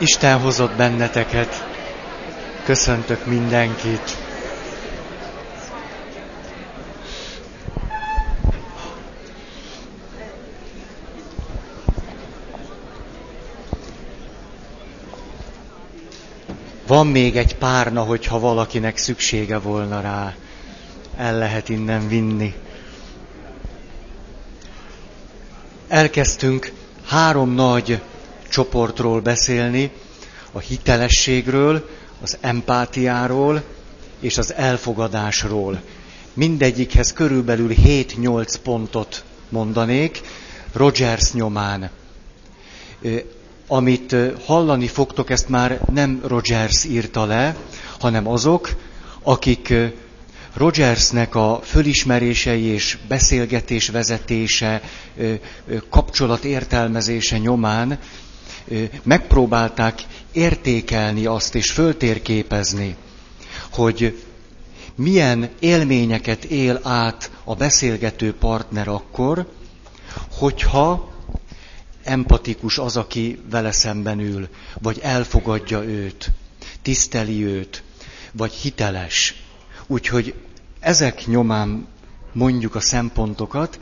[0.00, 1.68] Isten hozott benneteket.
[2.64, 4.16] Köszöntök mindenkit.
[16.86, 20.34] Van még egy párna, hogyha valakinek szüksége volna rá.
[21.16, 22.54] El lehet innen vinni.
[25.88, 26.72] Elkezdtünk
[27.06, 28.00] három nagy
[28.50, 29.90] csoportról beszélni,
[30.52, 31.88] a hitelességről,
[32.22, 33.62] az empátiáról
[34.20, 35.80] és az elfogadásról.
[36.32, 40.20] Mindegyikhez körülbelül 7-8 pontot mondanék,
[40.72, 41.90] Rogers nyomán.
[43.66, 47.56] Amit hallani fogtok, ezt már nem Rogers írta le,
[47.98, 48.76] hanem azok,
[49.22, 49.74] akik
[50.54, 54.82] Rogersnek a fölismerései és beszélgetés vezetése,
[55.90, 57.98] kapcsolat értelmezése nyomán
[59.02, 62.96] megpróbálták értékelni azt és föltérképezni,
[63.70, 64.22] hogy
[64.94, 69.48] milyen élményeket él át a beszélgető partner akkor,
[70.30, 71.12] hogyha
[72.02, 74.48] empatikus az, aki vele szemben ül,
[74.80, 76.30] vagy elfogadja őt,
[76.82, 77.82] tiszteli őt,
[78.32, 79.34] vagy hiteles.
[79.86, 80.34] Úgyhogy
[80.80, 81.86] ezek nyomán
[82.32, 83.80] mondjuk a szempontokat,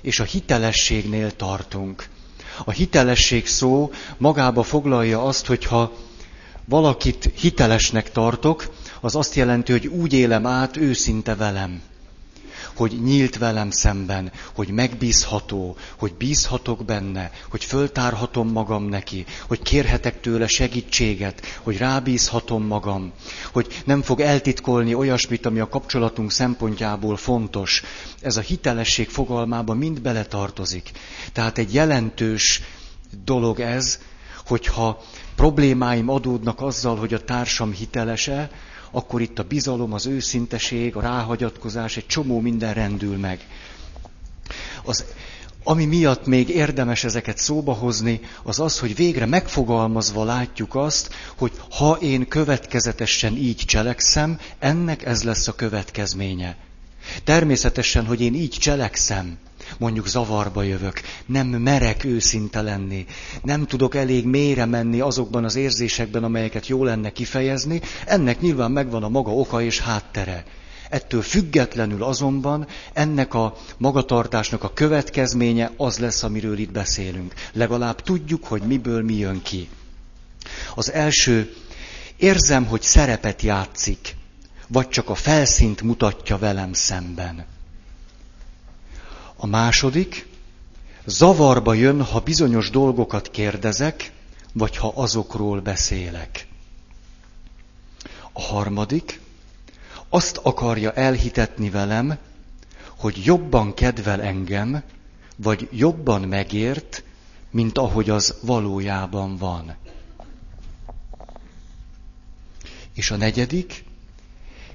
[0.00, 2.08] és a hitelességnél tartunk.
[2.64, 5.92] A hitelesség szó magába foglalja azt, hogyha
[6.64, 11.82] valakit hitelesnek tartok, az azt jelenti, hogy úgy élem át őszinte velem
[12.78, 20.20] hogy nyílt velem szemben, hogy megbízható, hogy bízhatok benne, hogy föltárhatom magam neki, hogy kérhetek
[20.20, 23.12] tőle segítséget, hogy rábízhatom magam,
[23.52, 27.82] hogy nem fog eltitkolni olyasmit, ami a kapcsolatunk szempontjából fontos.
[28.20, 30.90] Ez a hitelesség fogalmába mind beletartozik.
[31.32, 32.62] Tehát egy jelentős
[33.24, 33.98] dolog ez,
[34.46, 35.00] hogyha
[35.36, 38.50] problémáim adódnak azzal, hogy a társam hitelese,
[38.90, 43.46] akkor itt a bizalom, az őszinteség, a ráhagyatkozás, egy csomó minden rendül meg.
[44.84, 45.04] Az,
[45.64, 51.52] ami miatt még érdemes ezeket szóba hozni, az az, hogy végre megfogalmazva látjuk azt, hogy
[51.70, 56.56] ha én következetesen így cselekszem, ennek ez lesz a következménye.
[57.24, 59.38] Természetesen, hogy én így cselekszem,
[59.78, 63.06] mondjuk zavarba jövök, nem merek őszinte lenni,
[63.42, 69.02] nem tudok elég mélyre menni azokban az érzésekben, amelyeket jó lenne kifejezni, ennek nyilván megvan
[69.02, 70.44] a maga oka és háttere.
[70.90, 77.34] Ettől függetlenül azonban ennek a magatartásnak a következménye az lesz, amiről itt beszélünk.
[77.52, 79.68] Legalább tudjuk, hogy miből mi jön ki.
[80.74, 81.54] Az első,
[82.16, 84.16] érzem, hogy szerepet játszik,
[84.68, 87.46] vagy csak a felszínt mutatja velem szemben.
[89.40, 90.26] A második,
[91.04, 94.12] zavarba jön, ha bizonyos dolgokat kérdezek,
[94.52, 96.46] vagy ha azokról beszélek.
[98.32, 99.20] A harmadik,
[100.08, 102.18] azt akarja elhitetni velem,
[102.96, 104.82] hogy jobban kedvel engem,
[105.36, 107.02] vagy jobban megért,
[107.50, 109.76] mint ahogy az valójában van.
[112.94, 113.84] És a negyedik,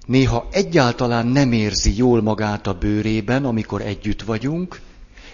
[0.06, 4.82] néha egyáltalán nem érzi jól magát a bőrében, amikor együtt vagyunk,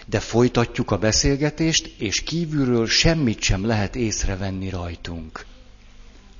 [0.06, 5.46] de folytatjuk a beszélgetést, és kívülről semmit sem lehet észrevenni rajtunk.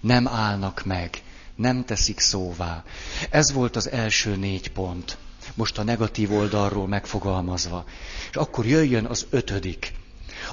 [0.00, 1.22] Nem állnak meg,
[1.56, 2.84] nem teszik szóvá.
[3.30, 5.16] Ez volt az első négy pont,
[5.54, 7.84] most a negatív oldalról megfogalmazva.
[8.30, 9.92] És akkor jöjjön az ötödik.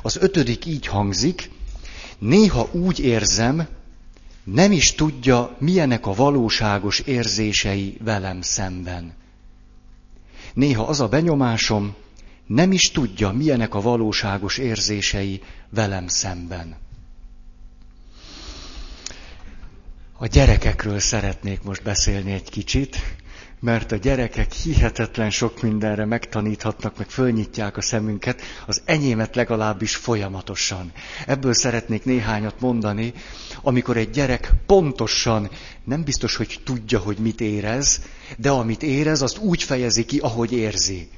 [0.01, 1.51] Az ötödik így hangzik,
[2.19, 3.67] néha úgy érzem,
[4.53, 9.13] nem is tudja, milyenek a valóságos érzései velem szemben.
[10.53, 11.95] Néha az a benyomásom,
[12.45, 16.75] nem is tudja, milyenek a valóságos érzései velem szemben.
[20.17, 22.97] A gyerekekről szeretnék most beszélni egy kicsit,
[23.59, 30.91] mert a gyerekek hihetetlen sok mindenre megtaníthatnak, meg fölnyitják a szemünket, az enyémet legalábbis folyamatosan.
[31.25, 33.13] Ebből szeretnék néhányat mondani,
[33.61, 35.49] amikor egy gyerek pontosan
[35.83, 38.01] nem biztos, hogy tudja, hogy mit érez,
[38.37, 41.09] de amit érez, azt úgy fejezi ki, ahogy érzi.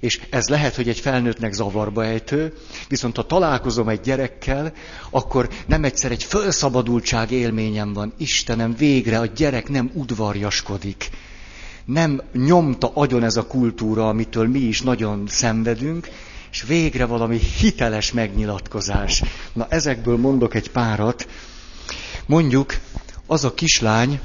[0.00, 2.54] És ez lehet, hogy egy felnőttnek zavarba ejtő,
[2.88, 4.72] viszont ha találkozom egy gyerekkel,
[5.10, 8.12] akkor nem egyszer egy felszabadultság élményem van.
[8.16, 11.10] Istenem, végre a gyerek nem udvarjaskodik
[11.84, 16.08] nem nyomta agyon ez a kultúra, amitől mi is nagyon szenvedünk,
[16.50, 19.22] és végre valami hiteles megnyilatkozás.
[19.52, 21.28] Na ezekből mondok egy párat.
[22.26, 22.74] Mondjuk
[23.26, 24.20] az a kislány,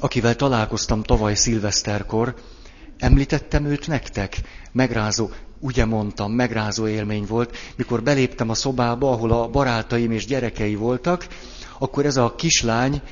[0.00, 2.34] akivel találkoztam tavaly szilveszterkor,
[2.98, 4.40] említettem őt nektek?
[4.72, 10.74] Megrázó, ugye mondtam, megrázó élmény volt, mikor beléptem a szobába, ahol a barátaim és gyerekei
[10.74, 11.26] voltak,
[11.78, 13.02] akkor ez a kislány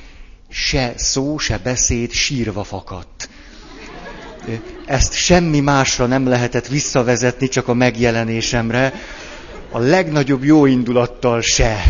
[0.49, 3.29] se szó, se beszéd sírva fakadt.
[4.85, 8.93] Ezt semmi másra nem lehetett visszavezetni, csak a megjelenésemre.
[9.71, 11.83] A legnagyobb jó indulattal se.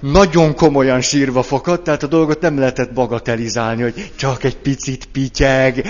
[0.00, 5.88] Nagyon komolyan sírva fakadt, tehát a dolgot nem lehetett bagatelizálni, hogy csak egy picit pityeg,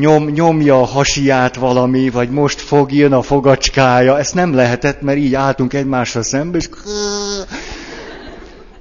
[0.00, 4.18] nyom, nyomja a hasiát valami, vagy most fog, jön a fogacskája.
[4.18, 6.68] Ezt nem lehetett, mert így álltunk egymással szembe, és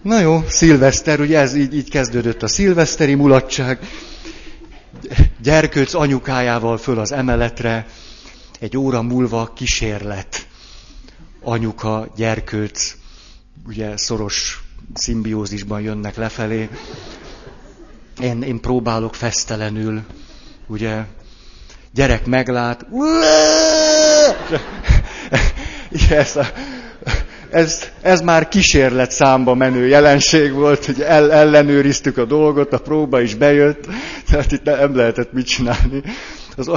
[0.02, 3.80] Na jó, szilveszter, ugye ez így, így kezdődött a szilveszteri mulatság.
[5.42, 7.86] Gyerkőc anyukájával föl az emeletre,
[8.60, 10.48] egy óra múlva kísérlet.
[11.42, 12.96] Anyuka, gyerkőc,
[13.68, 14.64] ugye szoros
[14.94, 16.70] szimbiózisban jönnek lefelé.
[18.22, 20.02] Én, én próbálok fesztelenül,
[20.68, 21.04] ugye,
[21.94, 22.86] gyerek meglát,
[26.10, 26.46] ez a,
[27.56, 33.22] ez, ez már kísérlet számba menő jelenség volt, hogy el, ellenőriztük a dolgot, a próba
[33.22, 33.88] is bejött,
[34.30, 36.02] tehát itt nem lehetett mit csinálni.
[36.58, 36.70] Az,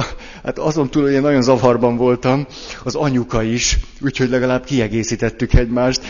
[0.43, 2.47] hát azon túl, hogy én nagyon zavarban voltam,
[2.83, 6.01] az anyuka is, úgyhogy legalább kiegészítettük egymást,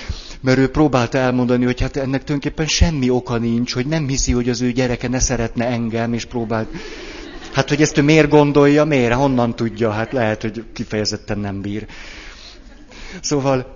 [0.41, 4.49] mert ő próbálta elmondani, hogy hát ennek tulajdonképpen semmi oka nincs, hogy nem hiszi, hogy
[4.49, 6.67] az ő gyereke ne szeretne engem, és próbált.
[7.53, 11.85] Hát, hogy ezt ő miért gondolja, miért, honnan tudja, hát lehet, hogy kifejezetten nem bír.
[13.21, 13.75] Szóval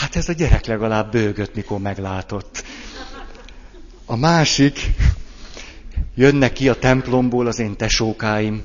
[0.00, 2.64] Hát ez a gyerek legalább bőgött, mikor meglátott.
[4.06, 4.90] A másik,
[6.14, 8.62] jönnek ki a templomból az én tesókáim,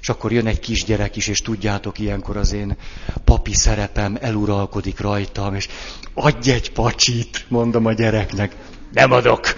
[0.00, 2.76] és akkor jön egy kisgyerek is, és tudjátok, ilyenkor az én
[3.24, 5.68] papi szerepem eluralkodik rajtam, és
[6.14, 8.56] adj egy pacsit, mondom a gyereknek.
[8.92, 9.46] Nem adok.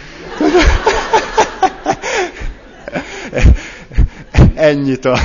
[4.54, 5.18] Ennyit a,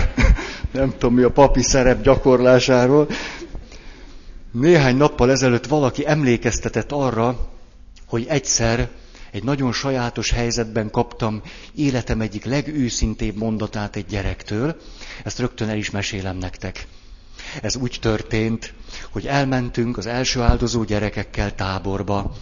[0.72, 3.08] nem tudom mi a papi szerep gyakorlásáról.
[4.60, 7.50] Néhány nappal ezelőtt valaki emlékeztetett arra,
[8.06, 8.90] hogy egyszer
[9.32, 11.42] egy nagyon sajátos helyzetben kaptam
[11.76, 14.76] életem egyik legőszintébb mondatát egy gyerektől.
[15.24, 16.88] Ezt rögtön el is mesélem nektek.
[17.62, 18.74] Ez úgy történt,
[19.12, 22.36] hogy elmentünk az első áldozó gyerekekkel táborba,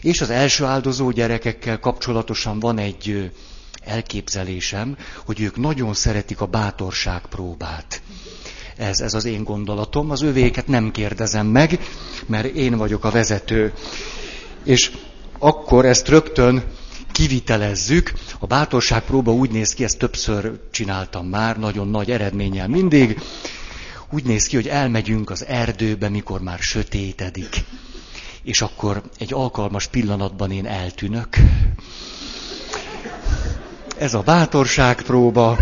[0.00, 3.30] és az első áldozó gyerekekkel kapcsolatosan van egy
[3.84, 8.02] elképzelésem, hogy ők nagyon szeretik a bátorság próbát.
[8.76, 10.10] Ez, ez az én gondolatom.
[10.10, 11.78] Az övéket nem kérdezem meg,
[12.26, 13.72] mert én vagyok a vezető.
[14.64, 14.90] És
[15.38, 16.64] akkor ezt rögtön
[17.12, 18.12] kivitelezzük.
[18.38, 23.20] A bátorságpróba úgy néz ki, ezt többször csináltam már, nagyon nagy eredménnyel mindig.
[24.10, 27.64] Úgy néz ki, hogy elmegyünk az erdőbe, mikor már sötétedik.
[28.42, 31.28] És akkor egy alkalmas pillanatban én eltűnök.
[33.98, 35.58] Ez a bátorságpróba.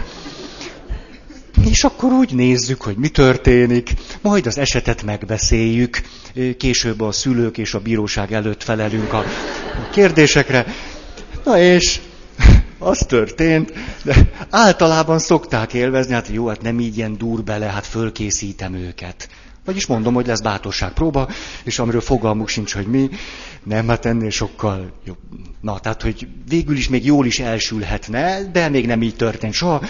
[1.65, 6.01] És akkor úgy nézzük, hogy mi történik, majd az esetet megbeszéljük,
[6.59, 9.25] később a szülők és a bíróság előtt felelünk a
[9.93, 10.67] kérdésekre.
[11.45, 12.01] Na és
[12.79, 13.73] az történt,
[14.05, 19.29] de általában szokták élvezni, hát jó, hát nem így ilyen dur bele, hát fölkészítem őket.
[19.65, 21.29] Vagyis mondom, hogy lesz bátorságpróba,
[21.65, 23.09] és amiről fogalmuk sincs, hogy mi,
[23.65, 25.19] nem, hát ennél sokkal jobb.
[25.61, 29.83] Na, tehát, hogy végül is még jól is elsülhetne, de még nem így történt soha.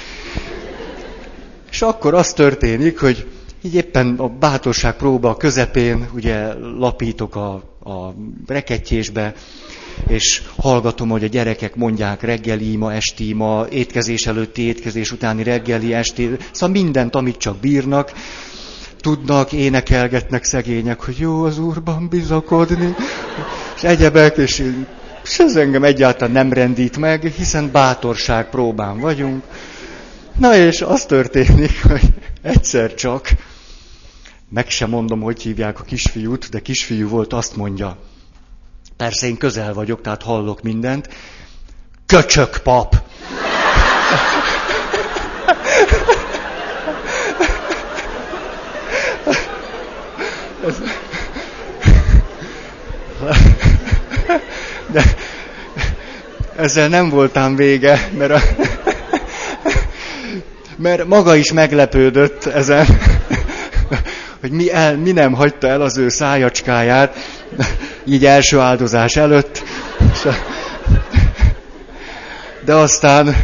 [1.71, 3.27] És akkor az történik, hogy
[3.63, 7.53] így éppen a bátorság próba közepén, ugye lapítok a,
[7.85, 8.15] a
[8.47, 9.35] rekettyésbe,
[10.07, 15.95] és hallgatom, hogy a gyerekek mondják reggeli ma, esti ma, étkezés előtti, étkezés utáni reggeli,
[15.95, 18.13] esti, szóval mindent, amit csak bírnak,
[19.01, 22.95] tudnak, énekelgetnek szegények, hogy jó az Úrban bizakodni,
[23.77, 24.73] és egyebek, és,
[25.25, 29.43] és ez engem egyáltalán nem rendít meg, hiszen bátorság próbán vagyunk.
[30.37, 33.29] Na és az történik, hogy egyszer csak,
[34.49, 37.97] meg sem mondom, hogy hívják a kisfiút, de kisfiú volt, azt mondja,
[38.97, 41.09] persze én közel vagyok, tehát hallok mindent,
[42.07, 42.97] köcsök pap.
[54.93, 55.03] De
[56.57, 58.41] ezzel nem voltam vége, mert a
[60.81, 62.87] mert maga is meglepődött ezen,
[64.41, 67.17] hogy mi, el, mi nem hagyta el az ő szájacskáját,
[68.05, 69.63] így első áldozás előtt.
[72.65, 73.37] De aztán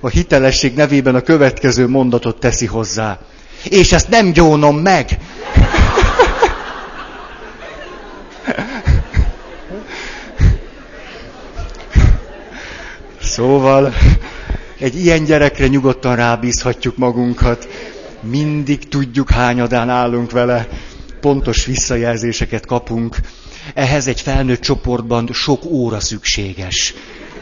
[0.00, 3.18] a hitelesség nevében a következő mondatot teszi hozzá.
[3.68, 5.18] És ezt nem gyónom meg!
[13.20, 13.94] Szóval
[14.78, 17.68] egy ilyen gyerekre nyugodtan rábízhatjuk magunkat.
[18.20, 20.68] Mindig tudjuk, hányadán állunk vele.
[21.20, 23.16] Pontos visszajelzéseket kapunk.
[23.74, 26.94] ehhez egy felnőtt csoportban sok óra szükséges.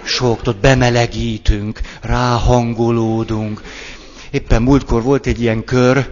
[0.02, 3.62] Sok, ott bemelegítünk, ráhangolódunk.
[4.30, 6.08] Éppen múltkor volt egy ilyen kör,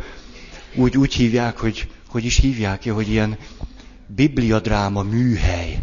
[0.75, 3.37] úgy, úgy hívják, hogy, hogy is hívják, hogy ilyen
[4.07, 5.79] bibliadráma műhely.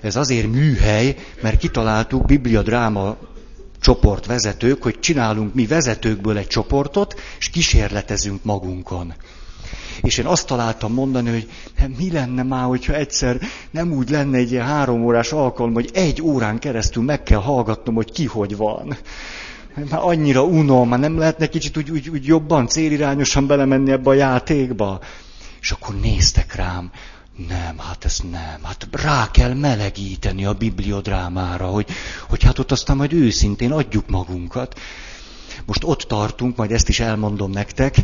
[0.00, 3.16] Ez azért műhely, mert kitaláltuk bibliadráma
[3.80, 9.14] csoportvezetők, hogy csinálunk mi vezetőkből egy csoportot, és kísérletezünk magunkon.
[10.02, 11.48] És én azt találtam mondani, hogy
[11.98, 13.38] mi lenne már, hogyha egyszer
[13.70, 17.94] nem úgy lenne egy ilyen három órás alkalom, hogy egy órán keresztül meg kell hallgatnom,
[17.94, 18.96] hogy ki hogy van.
[19.90, 24.14] Már annyira unom, már nem lehetne kicsit úgy, úgy, úgy jobban, célirányosan belemenni ebbe a
[24.14, 25.00] játékba.
[25.60, 26.90] És akkor néztek rám,
[27.36, 28.62] nem, hát ez nem.
[28.62, 31.88] Hát rá kell melegíteni a bibliodrámára, hogy,
[32.28, 34.80] hogy hát ott aztán majd őszintén adjuk magunkat.
[35.64, 37.96] Most ott tartunk, majd ezt is elmondom nektek,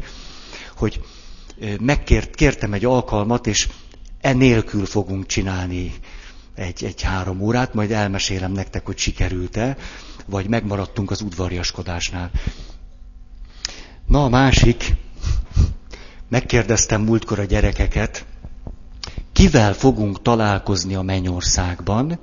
[0.77, 1.01] hogy
[1.81, 3.69] megkért, kértem egy alkalmat, és
[4.21, 5.93] enélkül fogunk csinálni
[6.55, 9.77] egy, egy három órát, majd elmesélem nektek, hogy sikerült-e,
[10.27, 12.31] vagy megmaradtunk az udvariaskodásnál.
[14.07, 14.95] Na a másik,
[16.29, 18.25] megkérdeztem múltkor a gyerekeket,
[19.43, 22.19] kivel fogunk találkozni a mennyországban,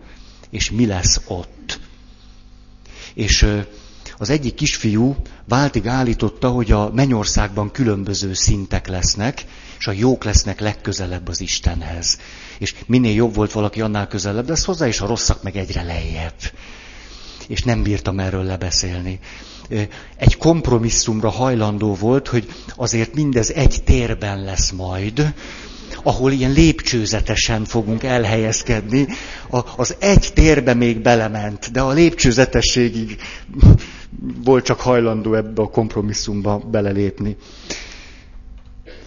[0.50, 1.80] és mi lesz ott.
[3.14, 3.48] És
[4.18, 5.16] az egyik kisfiú
[5.48, 9.46] váltig állította, hogy a mennyországban különböző szintek lesznek,
[9.80, 12.20] és a jók lesznek legközelebb az Istenhez.
[12.58, 16.40] És minél jobb volt valaki, annál közelebb lesz hozzá, és a rosszak meg egyre lejjebb.
[17.48, 19.20] És nem bírtam erről lebeszélni.
[20.18, 25.34] Egy kompromisszumra hajlandó volt, hogy azért mindez egy térben lesz majd,
[26.03, 29.08] ahol ilyen lépcsőzetesen fogunk elhelyezkedni.
[29.50, 33.17] A, az egy térbe még belement, de a lépcsőzetességig
[34.43, 37.38] volt csak hajlandó ebbe a kompromisszumba belelépni.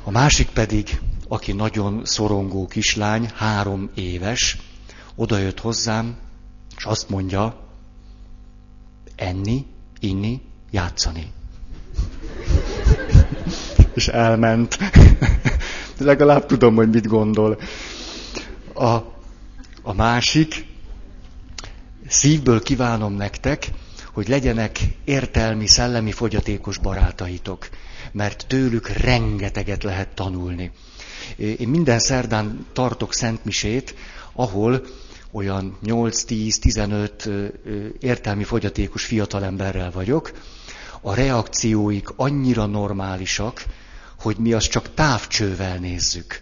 [0.04, 4.56] A másik pedig, aki nagyon szorongó kislány, három éves,
[5.14, 6.16] odajött hozzám,
[6.76, 7.56] és azt mondja,
[9.16, 9.66] enni,
[10.00, 11.32] inni, játszani.
[13.94, 14.78] és elment
[16.04, 17.58] legalább tudom, hogy mit gondol.
[18.74, 18.86] A,
[19.82, 20.66] a másik,
[22.08, 23.68] szívből kívánom nektek,
[24.12, 27.68] hogy legyenek értelmi, szellemi fogyatékos barátaitok,
[28.12, 30.70] mert tőlük rengeteget lehet tanulni.
[31.36, 33.94] Én minden szerdán tartok szentmisét,
[34.32, 34.82] ahol
[35.32, 37.52] olyan 8-10-15
[38.00, 40.32] értelmi fogyatékos fiatalemberrel vagyok.
[41.00, 43.64] A reakcióik annyira normálisak,
[44.22, 46.40] hogy mi azt csak távcsővel nézzük.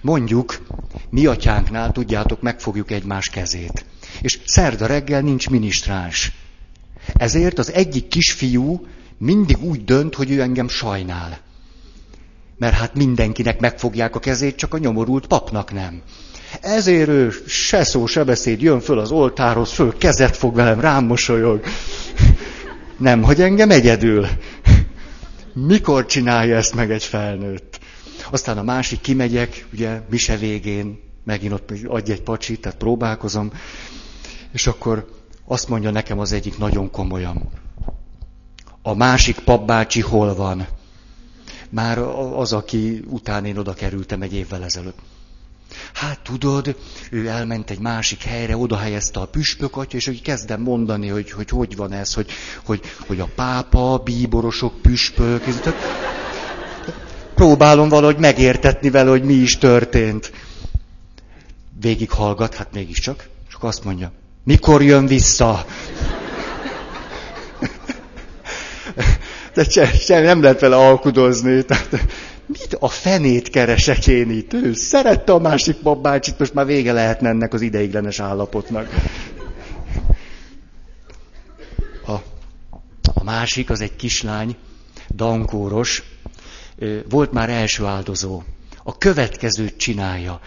[0.00, 0.66] Mondjuk,
[1.10, 3.84] mi atyánknál, tudjátok, megfogjuk egymás kezét.
[4.20, 6.32] És szerda reggel nincs minisztráns.
[7.14, 8.86] Ezért az egyik kisfiú
[9.18, 11.38] mindig úgy dönt, hogy ő engem sajnál.
[12.58, 16.02] Mert hát mindenkinek megfogják a kezét, csak a nyomorult papnak nem.
[16.60, 21.04] Ezért ő se szó, se beszéd, jön föl az oltárhoz, föl kezet fog velem, rám
[21.04, 21.60] mosolyog.
[22.96, 24.26] Nem, hogy engem egyedül.
[25.66, 27.80] Mikor csinálja ezt meg egy felnőtt?
[28.30, 33.52] Aztán a másik kimegyek, ugye, mise végén, megint ott adj egy pacsit, tehát próbálkozom,
[34.52, 35.08] és akkor
[35.44, 37.48] azt mondja nekem az egyik nagyon komolyan.
[38.82, 40.66] A másik papbácsi hol van?
[41.70, 41.98] Már
[42.34, 44.98] az, aki után én oda kerültem egy évvel ezelőtt.
[45.92, 46.76] Hát tudod,
[47.10, 51.30] ő elment egy másik helyre, oda helyezte a püspök atya, és hogy kezdem mondani, hogy,
[51.30, 52.30] hogy hogy van ez, hogy,
[52.64, 55.44] hogy, hogy a pápa, bíborosok, püspök.
[57.34, 60.32] Próbálom valahogy megértetni vele, hogy mi is történt.
[61.80, 64.12] Végig hallgat, hát mégiscsak, csak azt mondja,
[64.44, 65.64] mikor jön vissza?
[69.54, 69.64] De
[69.98, 71.62] sem nem lehet vele alkudozni.
[71.62, 71.88] Tehát
[72.48, 74.52] mit a fenét keresek én itt?
[74.52, 78.88] Ő szerette a másik babácsit, most már vége lehetne ennek az ideiglenes állapotnak.
[82.06, 82.12] A,
[83.14, 84.56] a másik, az egy kislány,
[85.14, 86.02] dankóros,
[87.08, 88.42] volt már első áldozó.
[88.82, 90.40] A következőt csinálja.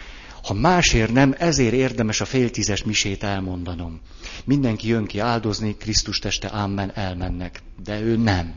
[0.43, 4.01] Ha másért nem, ezért érdemes a féltízes misét elmondanom.
[4.45, 7.61] Mindenki jön ki áldozni, Krisztus teste, amen, elmennek.
[7.83, 8.55] De ő nem.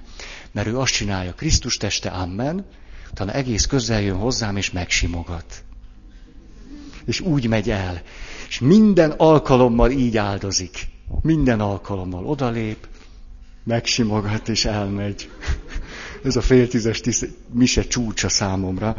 [0.53, 2.67] Mert ő azt csinálja, Krisztus teste, amen,
[3.15, 5.65] utána egész közel jön hozzám, és megsimogat.
[7.05, 8.03] És úgy megy el.
[8.49, 10.87] És minden alkalommal így áldozik.
[11.23, 12.87] Minden alkalommal odalép,
[13.65, 15.31] megsimogat, és elmegy.
[16.25, 18.97] Ez a fél tízes tisz, mise csúcsa számomra.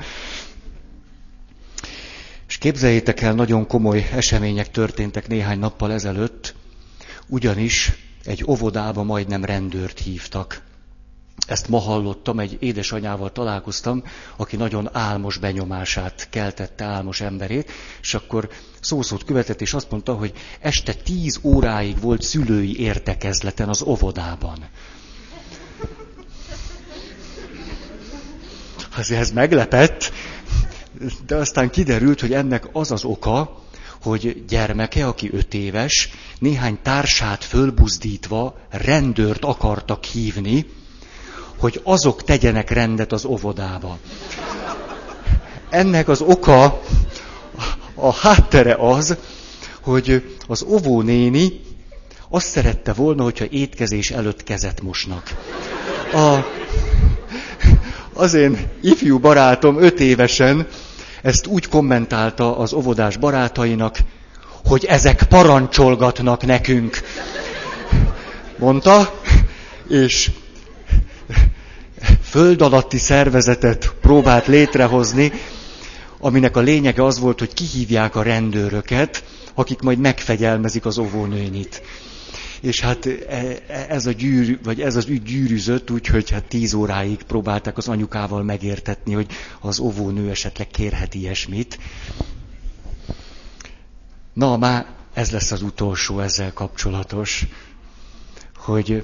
[2.48, 6.56] És képzeljétek el, nagyon komoly események történtek néhány nappal ezelőtt,
[7.28, 7.92] ugyanis
[8.24, 10.62] egy óvodába majdnem rendőrt hívtak.
[11.46, 14.04] Ezt ma hallottam, egy édesanyával találkoztam,
[14.36, 17.72] aki nagyon álmos benyomását keltette álmos emberét,
[18.02, 18.50] és akkor
[18.82, 24.58] szószót követett, és azt mondta, hogy este tíz óráig volt szülői értekezleten az óvodában.
[28.98, 30.12] Azért ez meglepett,
[31.26, 33.64] de aztán kiderült, hogy ennek az az oka,
[34.02, 36.10] hogy gyermeke, aki öt éves,
[36.40, 40.66] néhány társát fölbuzdítva rendőrt akartak hívni,
[41.60, 43.98] hogy azok tegyenek rendet az óvodába.
[45.70, 46.82] Ennek az oka,
[47.96, 49.18] a háttere az,
[49.82, 51.62] hogy az óvónéni
[52.30, 55.24] azt szerette volna, hogyha étkezés előtt kezet mosnak.
[56.14, 56.40] A,
[58.14, 60.68] az én ifjú barátom öt évesen
[61.22, 63.98] ezt úgy kommentálta az óvodás barátainak,
[64.66, 67.00] hogy ezek parancsolgatnak nekünk.
[68.58, 69.20] Mondta,
[69.90, 70.32] és
[72.36, 75.32] föld alatti szervezetet próbált létrehozni,
[76.20, 79.24] aminek a lényege az volt, hogy kihívják a rendőröket,
[79.54, 81.82] akik majd megfegyelmezik az óvónőnit.
[82.62, 83.12] És hát e,
[83.68, 87.88] e, ez a gyűrű, vagy ez az ügy gyűrűzött, úgyhogy hát tíz óráig próbálták az
[87.88, 89.28] anyukával megértetni, hogy
[89.62, 91.80] az óvónő esetleg kérhet ilyesmit.
[94.34, 97.46] Na, már ez lesz az utolsó ezzel kapcsolatos,
[98.56, 99.04] hogy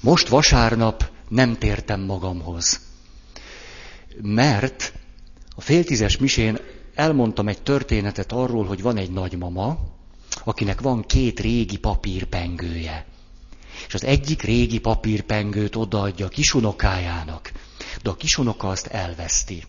[0.00, 2.80] most vasárnap nem tértem magamhoz.
[4.22, 4.92] Mert
[5.56, 6.58] a féltizes misén
[6.94, 9.78] elmondtam egy történetet arról, hogy van egy nagymama,
[10.44, 13.06] akinek van két régi papírpengője.
[13.86, 17.52] És az egyik régi papírpengőt odaadja a kisunokájának,
[18.02, 19.64] de a kisunoka azt elveszti.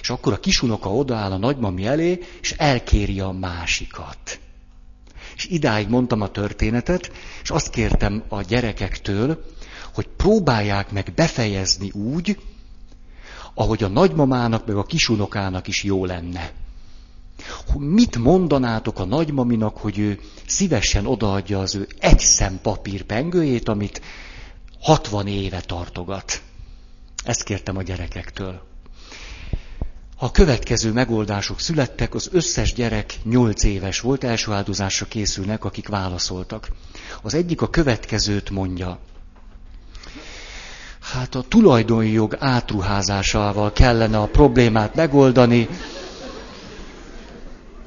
[0.00, 4.40] És akkor a kisunoka odaáll a nagymami elé, és elkéri a másikat.
[5.36, 9.54] És idáig mondtam a történetet, és azt kértem a gyerekektől,
[9.96, 12.38] hogy próbálják meg befejezni úgy,
[13.54, 16.52] ahogy a nagymamának meg a kisunokának is jó lenne.
[17.78, 24.00] Mit mondanátok a nagymaminak, hogy ő szívesen odaadja az ő egy szem papír pengőjét, amit
[24.80, 26.42] 60 éve tartogat?
[27.24, 28.62] Ezt kértem a gyerekektől.
[30.18, 36.68] A következő megoldások születtek, az összes gyerek 8 éves volt, első áldozásra készülnek, akik válaszoltak.
[37.22, 38.98] Az egyik a következőt mondja.
[41.12, 45.68] Hát a tulajdonjog átruházásával kellene a problémát megoldani.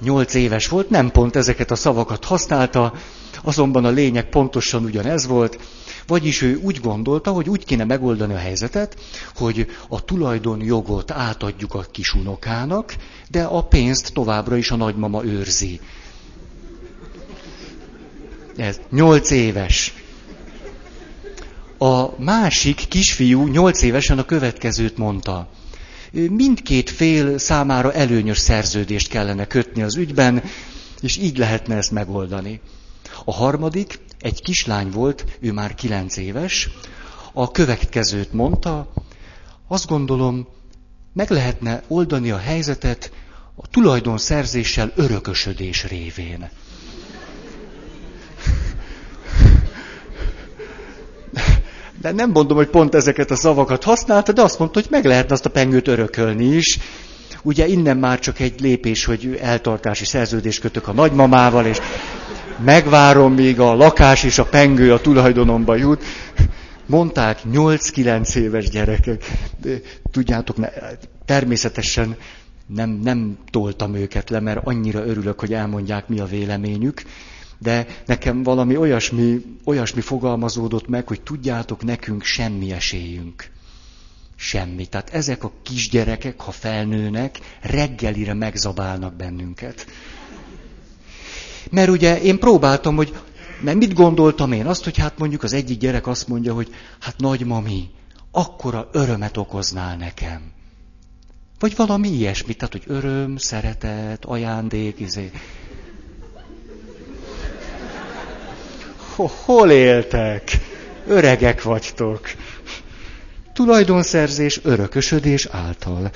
[0.01, 2.93] Nyolc éves volt, nem pont ezeket a szavakat használta,
[3.43, 5.59] azonban a lényeg pontosan ugyanez volt,
[6.07, 8.95] vagyis ő úgy gondolta, hogy úgy kéne megoldani a helyzetet,
[9.35, 12.95] hogy a tulajdonjogot átadjuk a kisunokának,
[13.29, 15.79] de a pénzt továbbra is a nagymama őrzi.
[18.55, 19.98] Ez nyolc éves.
[21.81, 25.49] A másik kisfiú nyolc évesen a következőt mondta.
[26.11, 30.43] Mindkét fél számára előnyös szerződést kellene kötni az ügyben,
[31.01, 32.61] és így lehetne ezt megoldani.
[33.25, 36.69] A harmadik, egy kislány volt, ő már kilenc éves,
[37.33, 38.93] a következőt mondta,
[39.67, 40.47] azt gondolom,
[41.13, 43.11] meg lehetne oldani a helyzetet
[43.55, 46.49] a tulajdonszerzéssel örökösödés révén.
[52.01, 55.33] De nem mondom, hogy pont ezeket a szavakat használta, de azt mondta, hogy meg lehetne
[55.33, 56.79] azt a pengőt örökölni is.
[57.43, 61.77] Ugye innen már csak egy lépés, hogy eltartási szerződést kötök a nagymamával, és
[62.63, 66.03] megvárom, míg a lakás és a pengő a tulajdonomba jut.
[66.85, 69.31] Mondták 8-9 éves gyerekek.
[69.61, 69.69] De,
[70.11, 70.67] tudjátok, ne,
[71.25, 72.15] természetesen
[72.75, 77.01] nem, nem toltam őket le, mert annyira örülök, hogy elmondják, mi a véleményük
[77.59, 83.49] de nekem valami olyasmi, olyasmi fogalmazódott meg, hogy tudjátok, nekünk semmi esélyünk.
[84.35, 84.85] Semmi.
[84.85, 89.85] Tehát ezek a kisgyerekek, ha felnőnek, reggelire megzabálnak bennünket.
[91.71, 93.13] Mert ugye én próbáltam, hogy,
[93.61, 94.65] mert mit gondoltam én?
[94.65, 97.89] Azt, hogy hát mondjuk az egyik gyerek azt mondja, hogy hát nagymami,
[98.31, 100.51] akkora örömet okoznál nekem.
[101.59, 105.31] Vagy valami ilyesmi, tehát, hogy öröm, szeretet, ajándék, izé.
[109.27, 110.57] Hol éltek?
[111.07, 112.29] Öregek vagytok.
[113.53, 116.11] Tulajdonszerzés örökösödés által.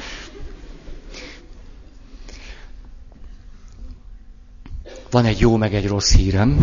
[5.10, 6.58] Van egy jó meg egy rossz hírem.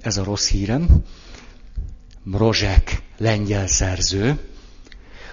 [0.00, 0.86] Ez a rossz hírem.
[2.22, 4.38] Mrozsek, lengyel szerző.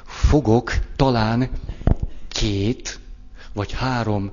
[0.06, 1.50] Fogok talán
[2.28, 3.00] két
[3.54, 4.32] vagy három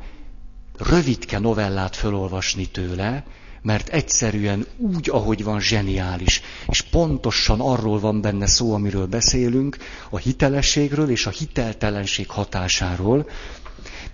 [0.78, 3.24] rövidke novellát felolvasni tőle,
[3.64, 6.42] mert egyszerűen úgy, ahogy van, zseniális.
[6.68, 9.76] És pontosan arról van benne szó, amiről beszélünk,
[10.10, 13.28] a hitelességről és a hiteltelenség hatásáról.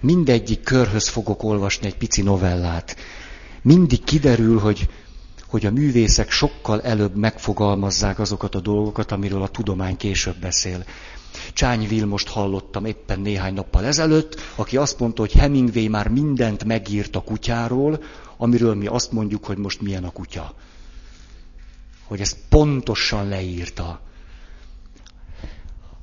[0.00, 2.96] Mindegyik körhöz fogok olvasni egy pici novellát.
[3.62, 4.88] Mindig kiderül, hogy,
[5.48, 10.84] hogy a művészek sokkal előbb megfogalmazzák azokat a dolgokat, amiről a tudomány később beszél.
[11.52, 17.16] Csány Vilmost hallottam éppen néhány nappal ezelőtt, aki azt mondta, hogy Hemingway már mindent megírt
[17.16, 18.00] a kutyáról,
[18.40, 20.54] amiről mi azt mondjuk, hogy most milyen a kutya.
[22.04, 24.00] Hogy ezt pontosan leírta.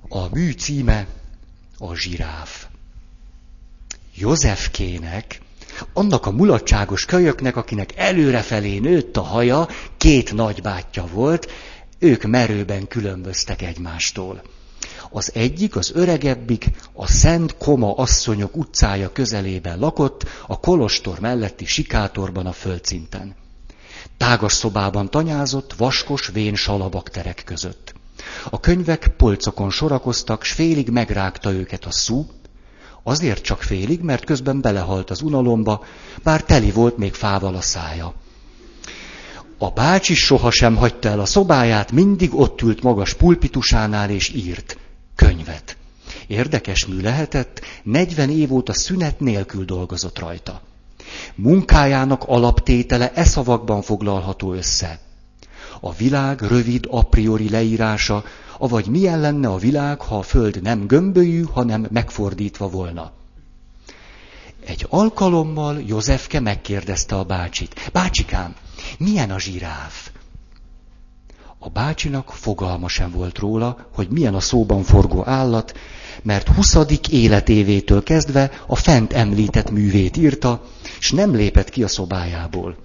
[0.09, 1.07] A mű címe
[1.77, 2.67] a zsiráf.
[4.13, 5.41] Józsefkének,
[5.93, 11.51] annak a mulatságos kölyöknek, akinek előrefelé nőtt a haja, két nagybátyja volt,
[11.99, 14.41] ők merőben különböztek egymástól.
[15.09, 22.45] Az egyik, az öregebbik, a Szent Koma asszonyok utcája közelében lakott, a kolostor melletti sikátorban
[22.45, 23.35] a földszinten.
[24.17, 27.93] Tágas szobában tanyázott, vaskos, vén salabakterek között.
[28.49, 32.27] A könyvek polcokon sorakoztak, s félig megrágta őket a szú,
[33.03, 35.83] azért csak félig, mert közben belehalt az unalomba,
[36.23, 38.13] bár teli volt még fával a szája.
[39.57, 44.77] A bácsi sohasem hagyta el a szobáját, mindig ott ült magas pulpitusánál és írt
[45.17, 45.77] könyvet.
[46.27, 50.61] Érdekes mű lehetett, 40 év óta szünet nélkül dolgozott rajta.
[51.35, 54.99] Munkájának alaptétele e szavakban foglalható össze.
[55.79, 58.23] A világ rövid a priori leírása,
[58.57, 63.11] avagy milyen lenne a világ, ha a föld nem gömbölyű, hanem megfordítva volna.
[64.65, 67.89] Egy alkalommal Józsefke megkérdezte a bácsit.
[67.93, 68.55] Bácsikám,
[68.97, 70.09] milyen a zsiráf?
[71.67, 75.73] A bácsinak fogalma sem volt róla, hogy milyen a szóban forgó állat,
[76.23, 80.61] mert huszadik életévétől kezdve a fent említett művét írta,
[80.99, 82.75] és nem lépett ki a szobájából.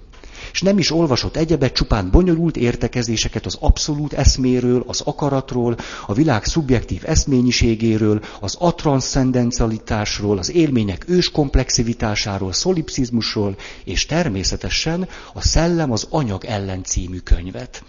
[0.52, 6.44] És nem is olvasott egyebet, csupán bonyolult értekezéseket az abszolút eszméről, az akaratról, a világ
[6.44, 16.44] szubjektív eszményiségéről, az atranszcendencialitásról, az élmények ős komplexivitásáról, szolipszizmusról, és természetesen a Szellem az anyag
[16.44, 17.82] ellen című könyvet.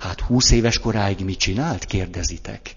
[0.00, 2.76] Hát húsz éves koráig mit csinált, kérdezitek?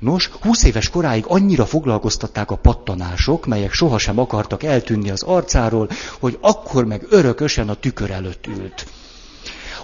[0.00, 5.88] Nos, húsz éves koráig annyira foglalkoztatták a pattanások, melyek sohasem akartak eltűnni az arcáról,
[6.18, 8.86] hogy akkor meg örökösen a tükör előtt ült.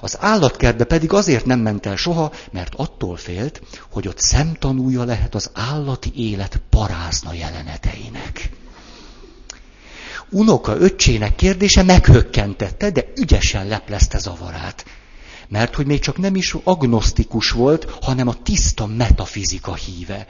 [0.00, 5.34] Az állatkertbe pedig azért nem ment el soha, mert attól félt, hogy ott szemtanúja lehet
[5.34, 8.50] az állati élet parázna jeleneteinek.
[10.30, 14.84] Unoka öccsének kérdése meghökkentette, de ügyesen leplezte zavarát
[15.52, 20.26] mert hogy még csak nem is agnosztikus volt, hanem a tiszta metafizika híve.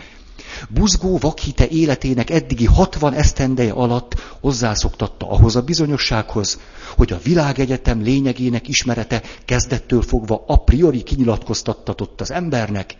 [0.68, 6.60] Buzgó vakhite életének eddigi 60 esztendeje alatt hozzászoktatta ahhoz a bizonyossághoz,
[6.96, 12.96] hogy a világegyetem lényegének ismerete kezdettől fogva a priori kinyilatkoztattatott az embernek,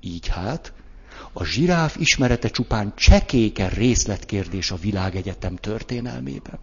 [0.00, 0.72] így hát
[1.32, 6.58] a zsiráf ismerete csupán csekéken részletkérdés a világegyetem történelmében.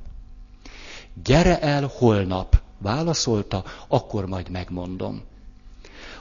[1.24, 5.22] Gyere el holnap, válaszolta, akkor majd megmondom.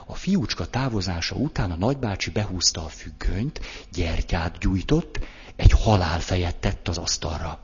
[0.05, 3.59] A fiúcska távozása után a nagybácsi behúzta a függönyt,
[3.93, 5.19] gyertyát gyújtott,
[5.55, 7.59] egy halálfejet tett az asztalra.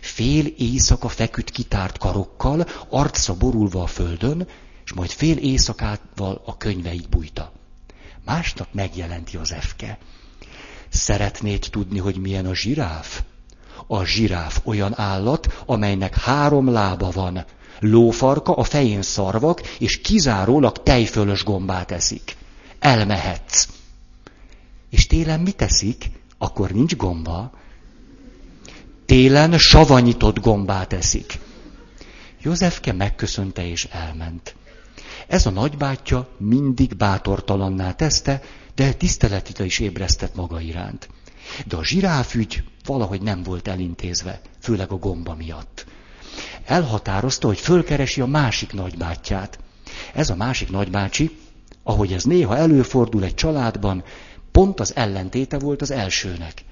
[0.00, 4.48] Fél éjszaka feküdt kitárt karokkal, arca borulva a földön,
[4.84, 7.52] és majd fél éjszakával a könyveit bújta.
[8.24, 9.98] Másnap megjelenti az efke.
[10.88, 13.22] Szeretnéd tudni, hogy milyen a zsiráf?
[13.86, 17.44] A zsiráf olyan állat, amelynek három lába van,
[17.80, 22.36] lófarka, a fején szarvak, és kizárólag tejfölös gombát eszik.
[22.78, 23.68] Elmehetsz.
[24.90, 26.10] És télen mit eszik?
[26.38, 27.52] Akkor nincs gomba.
[29.06, 31.38] Télen savanyított gombát eszik.
[32.42, 34.54] Józsefke megköszönte és elment.
[35.26, 38.42] Ez a nagybátyja mindig bátortalanná teszte,
[38.74, 41.08] de tiszteletite is ébresztett maga iránt.
[41.66, 45.86] De a zsiráfügy valahogy nem volt elintézve, főleg a gomba miatt
[46.66, 49.58] elhatározta, hogy fölkeresi a másik nagybátyját.
[50.14, 51.36] Ez a másik nagybácsi,
[51.82, 54.04] ahogy ez néha előfordul egy családban,
[54.50, 56.64] pont az ellentéte volt az elsőnek.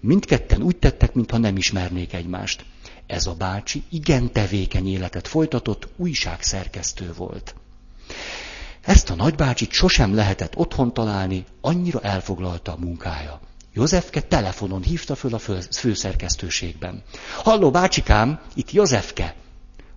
[0.00, 2.64] Mindketten úgy tettek, mintha nem ismernék egymást.
[3.06, 7.54] Ez a bácsi igen tevékeny életet folytatott, újságszerkesztő volt.
[8.80, 13.40] Ezt a nagybácsit sosem lehetett otthon találni, annyira elfoglalta a munkája.
[13.76, 15.38] Józsefke telefonon hívta föl a
[15.70, 17.02] főszerkesztőségben.
[17.42, 19.34] Halló, bácsikám, itt Józsefke.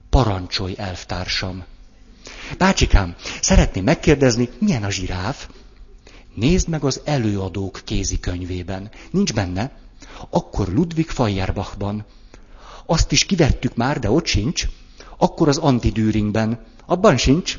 [0.10, 1.64] Parancsolj, elvtársam.
[2.58, 5.50] Bácsikám, szeretném megkérdezni, milyen a zsiráf?
[6.36, 8.92] Nézd meg az előadók kézikönyvében.
[9.12, 9.72] Nincs benne?
[10.30, 12.06] Akkor Ludwig Feuerbachban.
[12.86, 14.68] Azt is kivettük már, de ott sincs.
[15.18, 16.66] Akkor az antidűringben.
[16.86, 17.58] Abban sincs.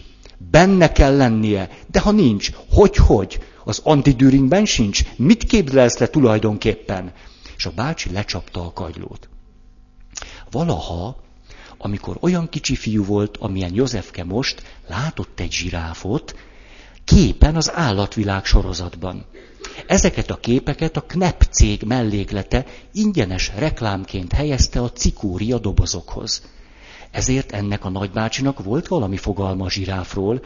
[0.50, 1.70] Benne kell lennie.
[1.90, 3.40] De ha nincs, hogy-hogy?
[3.64, 5.04] Az antidűringben sincs.
[5.16, 7.12] Mit képzelsz le tulajdonképpen?
[7.56, 9.28] És a bácsi lecsapta a kagylót.
[10.50, 11.16] Valaha,
[11.78, 16.36] amikor olyan kicsi fiú volt, amilyen Józsefke most, látott egy zsiráfot,
[17.04, 19.24] képen az állatvilág sorozatban.
[19.86, 26.42] Ezeket a képeket a KNEP cég melléklete ingyenes reklámként helyezte a cikória dobozokhoz.
[27.10, 30.42] Ezért ennek a nagybácsinak volt valami fogalma a zsiráfról,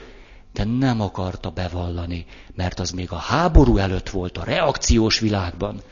[0.54, 5.82] de nem akarta bevallani, mert az még a háború előtt volt a reakciós világban.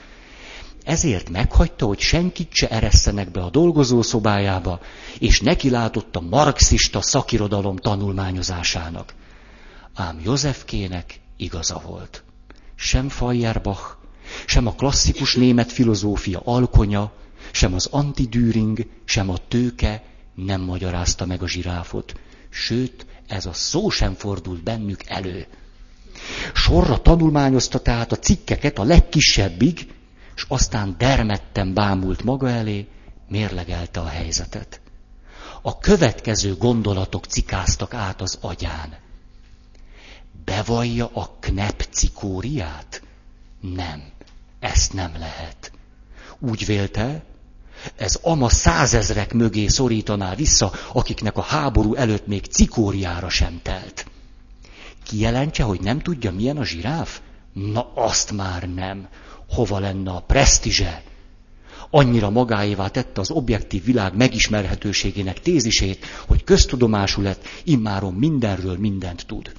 [0.84, 4.80] Ezért meghagyta, hogy senkit se eresszenek be a dolgozószobájába,
[5.18, 9.14] és neki látott a marxista szakirodalom tanulmányozásának.
[9.94, 12.22] Ám Józsefkének igaza volt.
[12.74, 13.96] Sem Feuerbach,
[14.46, 17.12] sem a klasszikus német filozófia alkonya,
[17.50, 20.02] sem az antidűring, sem a tőke
[20.34, 22.14] nem magyarázta meg a zsiráfot.
[22.50, 25.46] Sőt, ez a szó sem fordult bennük elő.
[26.54, 29.92] Sorra tanulmányozta tehát a cikkeket a legkisebbig,
[30.36, 32.88] és aztán dermedten bámult maga elé,
[33.28, 34.80] mérlegelte a helyzetet.
[35.62, 38.96] A következő gondolatok cikáztak át az agyán.
[40.44, 41.88] Bevallja a knep?
[43.60, 44.02] Nem,
[44.60, 45.72] ezt nem lehet.
[46.38, 47.24] Úgy vélte,
[47.96, 54.06] ez ama százezrek mögé szorítaná vissza, akiknek a háború előtt még cikóriára sem telt.
[55.02, 57.20] Kijelentse, hogy nem tudja, milyen a zsiráf?
[57.52, 59.08] Na, azt már nem.
[59.48, 61.02] Hova lenne a presztízse?
[61.90, 69.52] Annyira magáévá tette az objektív világ megismerhetőségének tézisét, hogy köztudomású lett, immáron mindenről mindent tud.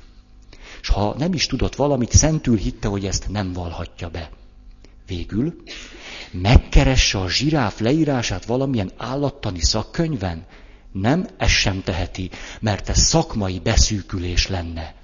[0.82, 4.30] És ha nem is tudott valamit, szentül hitte, hogy ezt nem valhatja be.
[5.08, 5.56] Végül
[6.34, 10.46] megkeresse a zsiráf leírását valamilyen állattani szakkönyvben?
[10.92, 14.96] Nem, ez sem teheti, mert ez szakmai beszűkülés lenne.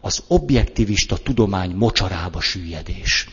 [0.00, 3.28] Az objektivista tudomány mocsarába süllyedés.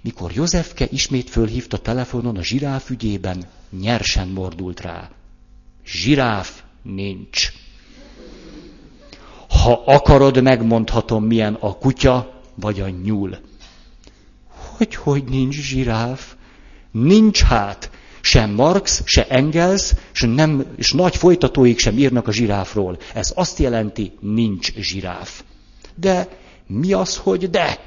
[0.00, 3.44] Mikor Józsefke ismét fölhívta telefonon a zsiráf ügyében,
[3.80, 5.10] nyersen mordult rá.
[5.86, 7.52] Zsiráf nincs.
[9.48, 13.38] Ha akarod, megmondhatom, milyen a kutya vagy a nyúl.
[14.78, 16.34] Hogy, hogy nincs zsiráf?
[16.90, 17.90] Nincs hát.
[18.20, 22.98] Sem Marx, se Engels, se nem, és nagy folytatóik sem írnak a zsiráfról.
[23.14, 25.42] Ez azt jelenti, nincs zsiráf.
[25.94, 26.28] De
[26.66, 27.84] mi az, hogy de?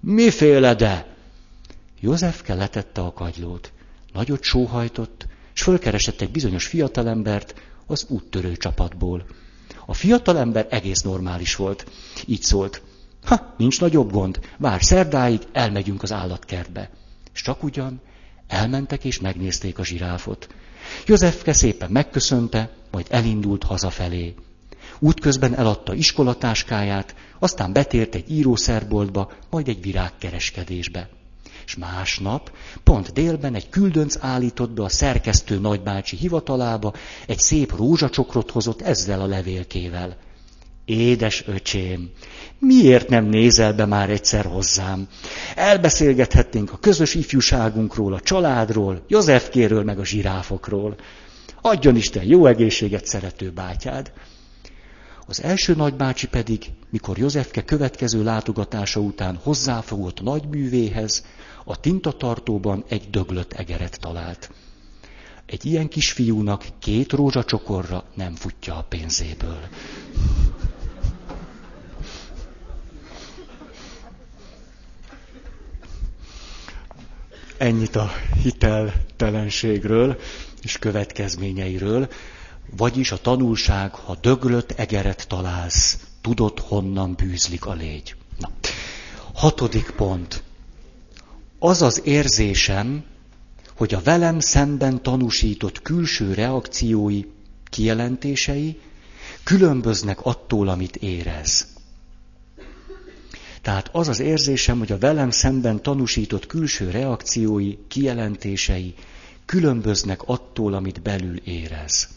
[0.00, 1.14] Miféle de?
[2.00, 3.72] Józsefke letette a kagylót.
[4.12, 7.54] Nagyot sóhajtott, és fölkeresett egy bizonyos fiatalembert
[7.86, 9.26] az úttörő csapatból.
[9.86, 11.86] A fiatalember egész normális volt.
[12.26, 12.82] Így szólt.
[13.24, 16.90] Ha, nincs nagyobb gond, vár szerdáig, elmegyünk az állatkertbe.
[17.34, 18.00] És csak ugyan
[18.48, 20.48] elmentek és megnézték a zsiráfot.
[21.06, 24.34] Józsefke szépen megköszönte, majd elindult hazafelé.
[24.98, 31.08] Útközben eladta iskolatáskáját, aztán betért egy írószerboltba, majd egy virágkereskedésbe.
[31.66, 32.52] És másnap,
[32.84, 36.92] pont délben egy küldönc állított be a szerkesztő nagybácsi hivatalába,
[37.26, 40.16] egy szép rózsacsokrot hozott ezzel a levélkével.
[40.90, 42.10] Édes öcsém,
[42.58, 45.08] miért nem nézel be már egyszer hozzám?
[45.54, 50.96] Elbeszélgethetnénk a közös ifjúságunkról, a családról, Józsefkéről, meg a zsiráfokról.
[51.60, 54.12] Adjon Isten jó egészséget, szerető bátyád.
[55.26, 61.24] Az első nagybácsi pedig, mikor Józsefke következő látogatása után hozzáfogott nagyművéhez,
[61.64, 64.50] a tintatartóban egy döglött egeret talált.
[65.46, 69.60] Egy ilyen kis fiúnak két rózsacsokorra nem futja a pénzéből.
[77.60, 78.10] Ennyit a
[78.42, 80.18] hiteltelenségről
[80.62, 82.08] és következményeiről.
[82.76, 88.14] Vagyis a tanulság, ha döglött egeret találsz, tudod, honnan bűzlik a légy.
[88.38, 88.50] Na.
[89.34, 90.42] Hatodik pont.
[91.58, 93.04] Az az érzésem,
[93.76, 97.24] hogy a velem szemben tanúsított külső reakciói,
[97.64, 98.80] kijelentései
[99.44, 101.66] különböznek attól, amit érez.
[103.62, 108.94] Tehát az az érzésem, hogy a velem szemben tanúsított külső reakciói, kijelentései
[109.46, 112.08] különböznek attól, amit belül érez.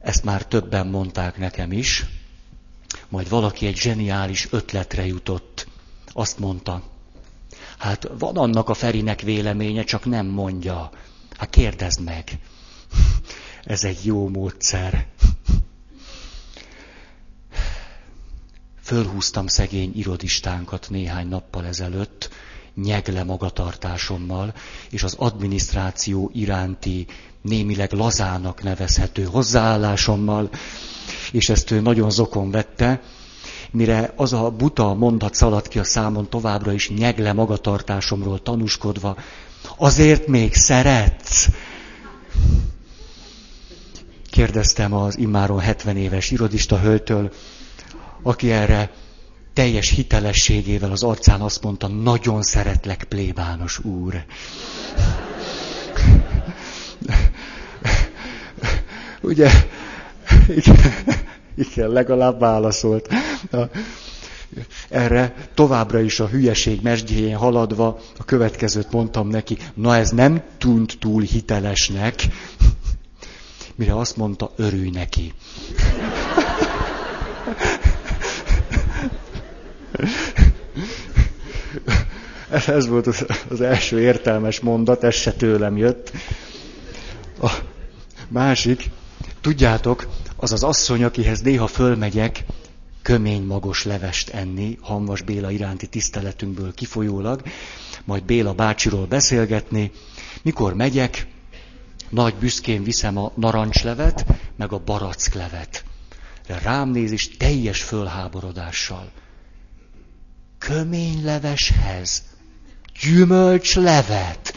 [0.00, 2.06] Ezt már többen mondták nekem is,
[3.08, 5.66] majd valaki egy zseniális ötletre jutott.
[6.12, 6.82] Azt mondta,
[7.78, 10.90] hát van annak a Ferinek véleménye, csak nem mondja.
[11.36, 12.38] Hát kérdezd meg.
[13.64, 15.06] Ez egy jó módszer.
[18.88, 22.28] Fölhúztam szegény irodistánkat néhány nappal ezelőtt,
[22.74, 24.54] nyegle magatartásommal,
[24.90, 27.06] és az adminisztráció iránti
[27.42, 30.50] némileg lazának nevezhető hozzáállásommal,
[31.32, 33.02] és ezt ő nagyon zokon vette,
[33.70, 39.16] mire az a buta mondat szaladt ki a számon továbbra is nyegle magatartásomról tanúskodva,
[39.76, 41.48] azért még szeretsz?
[44.30, 47.32] Kérdeztem az immáron 70 éves irodista hölgytől,
[48.22, 48.90] aki erre
[49.52, 54.24] teljes hitelességével az arcán azt mondta, nagyon szeretlek, plébános úr.
[59.20, 59.50] Ugye,
[60.48, 60.76] igen,
[61.56, 63.08] igen, legalább válaszolt.
[64.88, 70.98] Erre továbbra is a hülyeség mesdjéjén haladva a következőt mondtam neki, na ez nem tűnt
[70.98, 72.26] túl hitelesnek,
[73.74, 75.32] mire azt mondta, örülj neki.
[82.66, 86.12] Ez volt az, első értelmes mondat, ez se tőlem jött.
[87.42, 87.50] A
[88.28, 88.90] másik,
[89.40, 92.44] tudjátok, az az asszony, akihez néha fölmegyek,
[93.02, 97.42] kömény magos levest enni, Hamvas Béla iránti tiszteletünkből kifolyólag,
[98.04, 99.90] majd Béla bácsiról beszélgetni.
[100.42, 101.26] Mikor megyek,
[102.08, 104.24] nagy büszkén viszem a narancslevet,
[104.56, 105.84] meg a baracklevet.
[106.62, 109.10] Rám néz is teljes fölháborodással.
[110.58, 112.22] Köményleveshez
[113.00, 114.54] gyümölcslevet.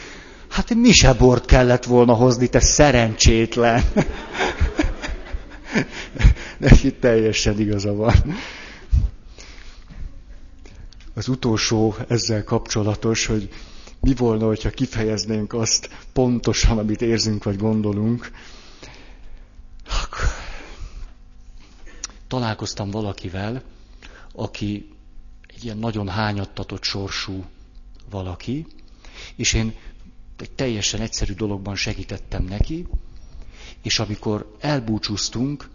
[0.48, 3.84] Hát mi se bort kellett volna hozni, te szerencsétlen.
[6.58, 8.34] Neki teljesen igaza van.
[11.14, 13.48] Az utolsó ezzel kapcsolatos, hogy
[14.00, 18.30] mi volna, hogyha kifejeznénk azt pontosan, amit érzünk vagy gondolunk.
[22.28, 23.62] Találkoztam valakivel,
[24.32, 24.91] aki
[25.62, 27.44] egy ilyen nagyon hányattatott sorsú
[28.10, 28.66] valaki,
[29.36, 29.74] és én
[30.38, 32.86] egy teljesen egyszerű dologban segítettem neki,
[33.82, 35.68] és amikor elbúcsúztunk,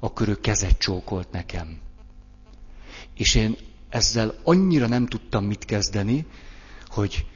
[0.00, 1.78] akkor ő kezet csókolt nekem.
[3.14, 3.56] És én
[3.88, 6.26] ezzel annyira nem tudtam mit kezdeni,
[6.88, 7.26] hogy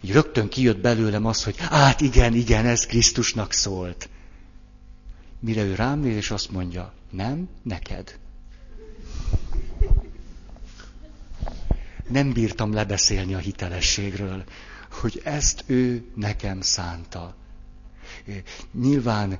[0.00, 4.08] így rögtön kijött belőlem az, hogy hát igen, igen, ez Krisztusnak szólt.
[5.40, 8.18] Mire ő rám néz, és azt mondja, nem, neked.
[12.10, 14.44] Nem bírtam lebeszélni a hitelességről,
[14.90, 17.34] hogy ezt ő nekem szánta.
[18.80, 19.38] Nyilván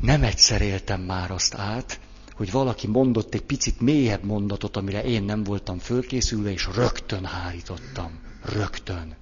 [0.00, 2.00] nem egyszer éltem már azt át,
[2.34, 8.20] hogy valaki mondott egy picit mélyebb mondatot, amire én nem voltam fölkészülve, és rögtön hárítottam.
[8.42, 9.14] Rögtön.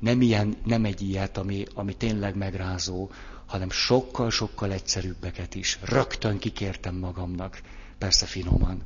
[0.00, 3.10] Nem, ilyen, nem egy ilyet, ami, ami tényleg megrázó,
[3.46, 5.78] hanem sokkal-sokkal egyszerűbbeket is.
[5.82, 7.60] Rögtön kikértem magamnak.
[7.98, 8.82] Persze finoman.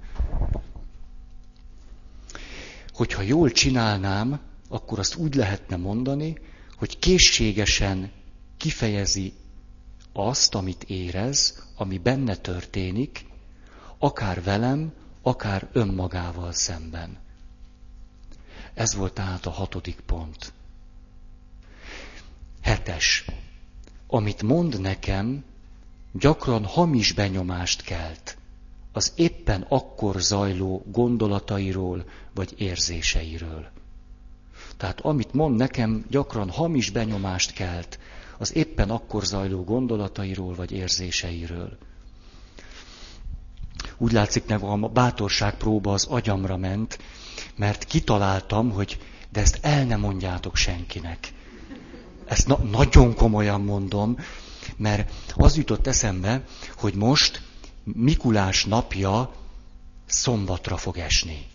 [2.94, 6.38] Hogyha jól csinálnám, akkor azt úgy lehetne mondani,
[6.76, 8.10] hogy készségesen
[8.56, 9.32] kifejezi
[10.12, 13.26] azt, amit érez, ami benne történik,
[13.98, 17.18] akár velem, akár önmagával szemben.
[18.74, 20.52] Ez volt tehát a hatodik pont.
[22.60, 23.24] Hetes.
[24.06, 25.44] Amit mond nekem,
[26.12, 28.36] gyakran hamis benyomást kelt
[28.92, 33.66] az éppen akkor zajló gondolatairól vagy érzéseiről.
[34.76, 37.98] Tehát amit mond nekem, gyakran hamis benyomást kelt
[38.38, 41.78] az éppen akkor zajló gondolatairól vagy érzéseiről.
[43.96, 46.98] Úgy látszik, nekem a bátorság próba az agyamra ment,
[47.56, 48.98] mert kitaláltam, hogy
[49.30, 51.32] de ezt el nem mondjátok senkinek.
[52.24, 54.16] Ezt na- nagyon komolyan mondom,
[54.76, 56.44] mert az jutott eszembe,
[56.76, 57.42] hogy most
[57.84, 59.32] Mikulás napja
[60.06, 61.46] szombatra fog esni.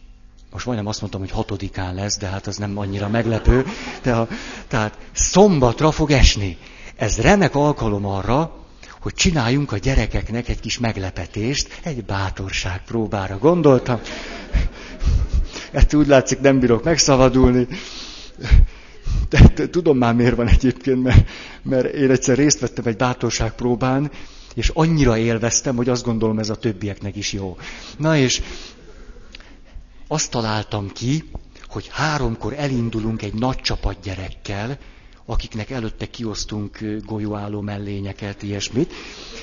[0.52, 3.66] Most majdnem azt mondtam, hogy hatodikán lesz, de hát az nem annyira meglepő.
[4.02, 4.28] De a,
[4.68, 6.58] tehát szombatra fog esni.
[6.96, 8.52] Ez remek alkalom arra,
[9.00, 14.00] hogy csináljunk a gyerekeknek egy kis meglepetést, egy bátorság próbára gondoltam.
[15.72, 17.68] Ezt úgy látszik, nem bírok megszabadulni.
[19.30, 21.30] De tudom már miért van egyébként, mert,
[21.62, 24.12] mert én egyszer részt vettem egy bátorság próbán,
[24.54, 27.58] és annyira élveztem, hogy azt gondolom ez a többieknek is jó.
[27.98, 28.42] Na és
[30.08, 31.30] azt találtam ki,
[31.68, 34.78] hogy háromkor elindulunk egy nagy csapat gyerekkel,
[35.26, 38.94] akiknek előtte kiosztunk golyóálló mellényeket, ilyesmit,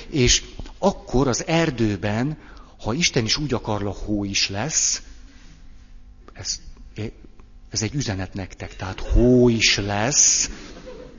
[0.08, 0.44] és
[0.78, 2.38] akkor az erdőben,
[2.80, 5.02] ha Isten is úgy akarla, hó is lesz,
[6.32, 6.60] ez,
[7.74, 10.50] ez egy üzenet nektek, tehát hó is lesz,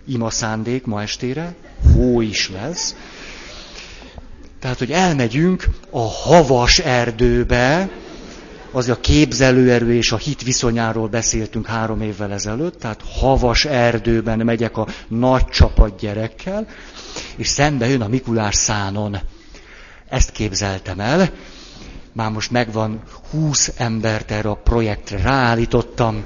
[0.07, 1.55] ima szándék ma estére,
[1.93, 2.95] hó is lesz,
[4.59, 7.89] tehát, hogy elmegyünk a havas erdőbe,
[8.71, 14.77] az a képzelőerő és a hit viszonyáról beszéltünk három évvel ezelőtt, tehát havas erdőben megyek
[14.77, 16.67] a nagy csapat gyerekkel,
[17.35, 19.17] és szembe jön a Mikulás szánon.
[20.09, 21.29] Ezt képzeltem el,
[22.15, 26.23] már most megvan 20 embert erre a projektre ráállítottam.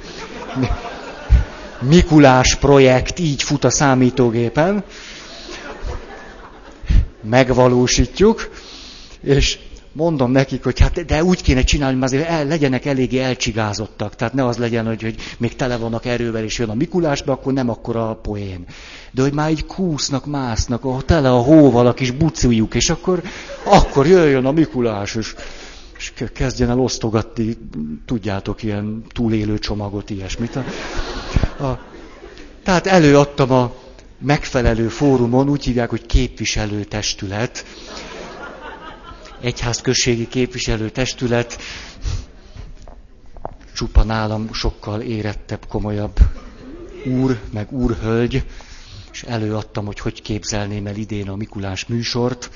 [1.81, 4.83] Mikulás projekt így fut a számítógépen.
[7.21, 8.49] Megvalósítjuk,
[9.21, 9.59] és
[9.91, 14.15] mondom nekik, hogy hát de úgy kéne csinálni, hogy azért el, legyenek eléggé elcsigázottak.
[14.15, 17.53] Tehát ne az legyen, hogy, hogy még tele vannak erővel, és jön a Mikulásba, akkor
[17.53, 18.65] nem akkor a poén.
[19.11, 23.21] De hogy már így kúsznak, másznak, ahol tele a hóval a kis bucijuk, és akkor,
[23.63, 25.35] akkor jöjjön a Mikulás, és,
[25.99, 27.57] és kezdjen el osztogatni,
[28.05, 30.55] tudjátok, ilyen túlélő csomagot, ilyesmit.
[30.55, 30.63] A,
[31.63, 31.79] a,
[32.63, 33.73] tehát előadtam a
[34.17, 37.65] megfelelő fórumon, úgy hívják, hogy képviselőtestület,
[39.41, 41.57] egyházközségi képviselőtestület,
[43.75, 46.17] csupa nálam sokkal érettebb, komolyabb
[47.05, 48.43] úr, meg úrhölgy,
[49.11, 52.49] és előadtam, hogy hogy képzelném el idén a Mikulás műsort,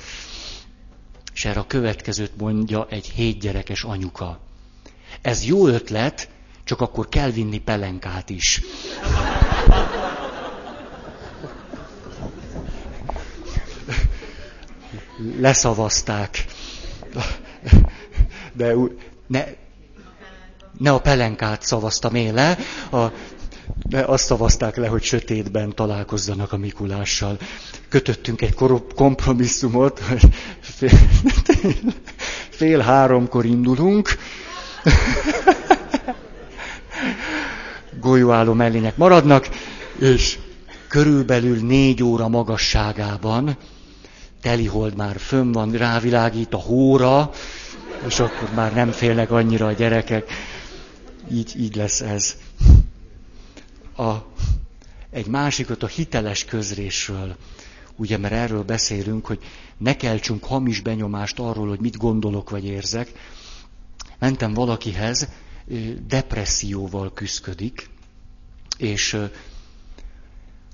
[1.34, 4.40] és erre a következőt mondja egy hétgyerekes anyuka.
[5.22, 6.30] Ez jó ötlet,
[6.64, 8.62] csak akkor kell vinni pelenkát is.
[15.40, 16.46] Leszavazták.
[18.54, 18.74] De
[19.28, 19.46] ne,
[20.78, 22.58] ne a pelenkát szavaztam én le,
[22.92, 23.12] a,
[23.90, 27.38] de azt szavazták le, hogy sötétben találkozzanak a Mikulással.
[27.90, 28.56] Kötöttünk egy
[28.96, 30.30] kompromisszumot, hogy
[32.50, 34.18] fél, háromkor indulunk,
[38.02, 39.50] golyóálló mellények maradnak,
[40.00, 40.40] és
[40.88, 43.58] körülbelül négy óra magasságában
[44.42, 47.32] telihold már fönn van, rávilágít a hóra,
[48.08, 50.32] és akkor már nem félnek annyira a gyerekek.
[51.32, 52.36] Így, így lesz ez.
[53.98, 54.14] A,
[55.10, 57.36] egy másikat a hiteles közrésről.
[57.96, 59.40] Ugye, mert erről beszélünk, hogy
[59.78, 63.12] ne keltsünk hamis benyomást arról, hogy mit gondolok vagy érzek.
[64.20, 65.28] Mentem valakihez,
[66.08, 67.90] depresszióval küzdik,
[68.78, 69.18] és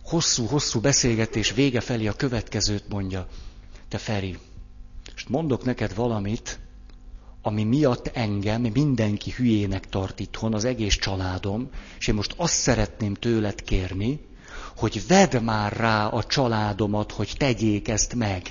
[0.04, 3.28] hosszú-hosszú beszélgetés vége felé a következőt mondja.
[3.88, 4.38] Te Feri,
[5.12, 6.60] most mondok neked valamit,
[7.50, 11.70] ami miatt engem mindenki hülyének tart itthon, az egész családom,
[12.00, 14.20] és én most azt szeretném tőled kérni,
[14.78, 18.42] hogy vedd már rá a családomat, hogy tegyék ezt meg.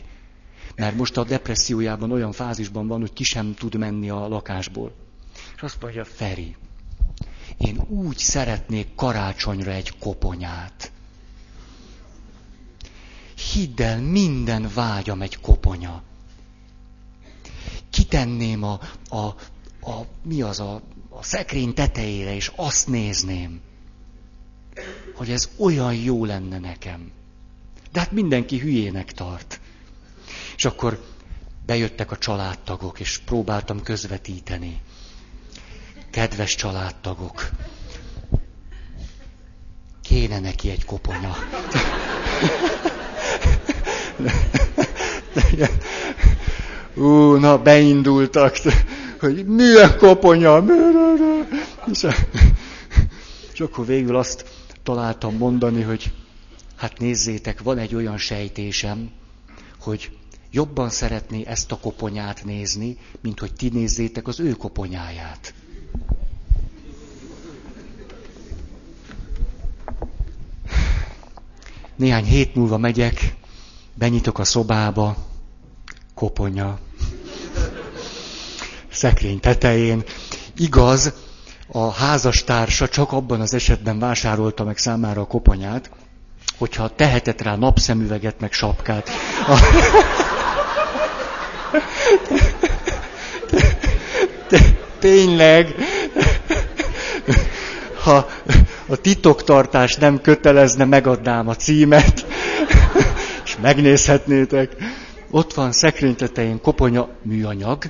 [0.77, 4.93] Mert most a depressziójában olyan fázisban van, hogy ki sem tud menni a lakásból.
[5.57, 6.57] És azt mondja, Feri,
[7.57, 10.93] én úgy szeretnék karácsonyra egy koponyát.
[13.53, 16.03] Hidd el, minden vágyam egy koponya.
[17.99, 19.17] Kitenném a, a,
[19.91, 23.61] a mi az a, a szekrény tetejére, és azt nézném,
[25.15, 27.13] hogy ez olyan jó lenne nekem.
[27.93, 29.61] De hát mindenki hülyének tart.
[30.57, 31.05] És akkor
[31.67, 34.81] bejöttek a családtagok, és próbáltam közvetíteni.
[36.11, 37.51] Kedves családtagok,
[40.03, 41.37] kéne neki egy koponya.
[46.99, 48.57] Ú, na, beindultak,
[49.21, 50.65] hogy milyen koponya,
[51.91, 52.07] és,
[53.53, 54.45] és akkor végül azt
[54.83, 56.13] találtam mondani, hogy
[56.77, 59.11] hát nézzétek, van egy olyan sejtésem,
[59.81, 60.11] hogy
[60.51, 65.55] jobban szeretné ezt a koponyát nézni, mint hogy ti nézzétek az ő koponyáját.
[71.97, 73.35] Néhány hét múlva megyek,
[73.95, 75.17] benyitok a szobába,
[76.15, 76.79] koponya,
[78.99, 80.03] szekrény tetején.
[80.57, 81.13] Igaz,
[81.73, 85.91] a házastársa csak abban az esetben vásárolta meg számára a koponyát,
[86.59, 89.11] hogyha tehetett rá napszemüveget, meg sapkát.
[89.47, 89.59] A...
[94.99, 95.75] Tényleg,
[98.03, 98.27] ha
[98.87, 102.27] a titoktartás nem kötelezne, megadnám a címet,
[103.45, 104.77] és megnézhetnétek.
[105.31, 107.85] Ott van szekrény tetején koponya műanyag.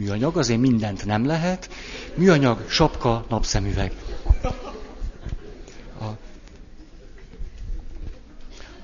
[0.00, 1.70] Műanyag, azért mindent nem lehet.
[2.14, 3.92] Műanyag, sapka, napszemüveg.
[6.00, 6.04] A...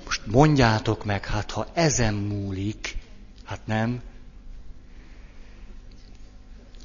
[0.05, 2.97] Most mondjátok meg, hát ha ezen múlik,
[3.45, 4.03] hát nem.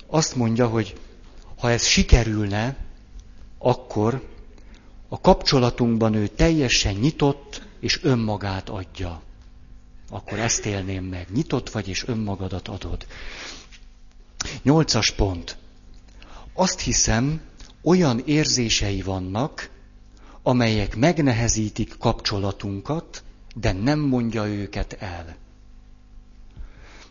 [0.07, 0.99] Azt mondja, hogy
[1.57, 2.75] ha ez sikerülne,
[3.57, 4.27] akkor
[5.07, 9.21] a kapcsolatunkban ő teljesen nyitott és önmagát adja.
[10.09, 11.27] Akkor ezt élném meg.
[11.33, 13.05] Nyitott vagy és önmagadat adod.
[14.63, 15.57] Nyolcas pont.
[16.53, 17.41] azt hiszem,
[17.83, 19.69] olyan érzései vannak,
[20.43, 23.23] amelyek megnehezítik kapcsolatunkat,
[23.55, 25.35] de nem mondja őket el.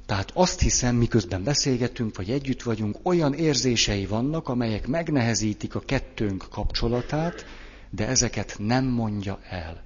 [0.07, 6.47] Tehát azt hiszem, miközben beszélgetünk, vagy együtt vagyunk, olyan érzései vannak, amelyek megnehezítik a kettőnk
[6.51, 7.45] kapcsolatát,
[7.91, 9.82] de ezeket nem mondja el.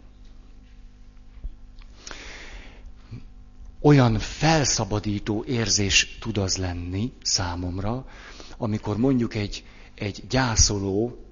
[3.84, 8.06] Olyan felszabadító érzés tud az lenni számomra,
[8.56, 9.64] amikor mondjuk egy,
[9.94, 11.24] egy gyászoló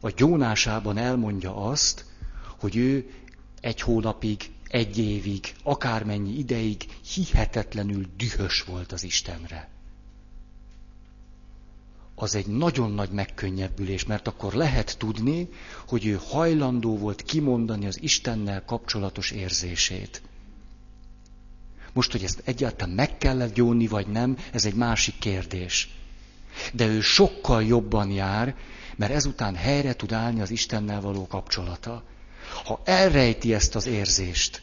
[0.00, 2.04] a gyónásában elmondja azt,
[2.58, 3.10] hogy ő
[3.60, 6.82] egy hónapig, egy évig, akármennyi ideig
[7.14, 9.68] hihetetlenül dühös volt az Istenre.
[12.14, 15.48] Az egy nagyon nagy megkönnyebbülés, mert akkor lehet tudni,
[15.88, 20.22] hogy ő hajlandó volt kimondani az Istennel kapcsolatos érzését.
[21.96, 25.88] Most, hogy ezt egyáltalán meg kellett gyónni, vagy nem, ez egy másik kérdés.
[26.72, 28.54] De ő sokkal jobban jár,
[28.96, 32.02] mert ezután helyre tud állni az Istennel való kapcsolata.
[32.64, 34.62] Ha elrejti ezt az érzést,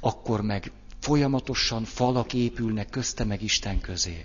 [0.00, 4.24] akkor meg folyamatosan falak épülnek közte meg Isten közé.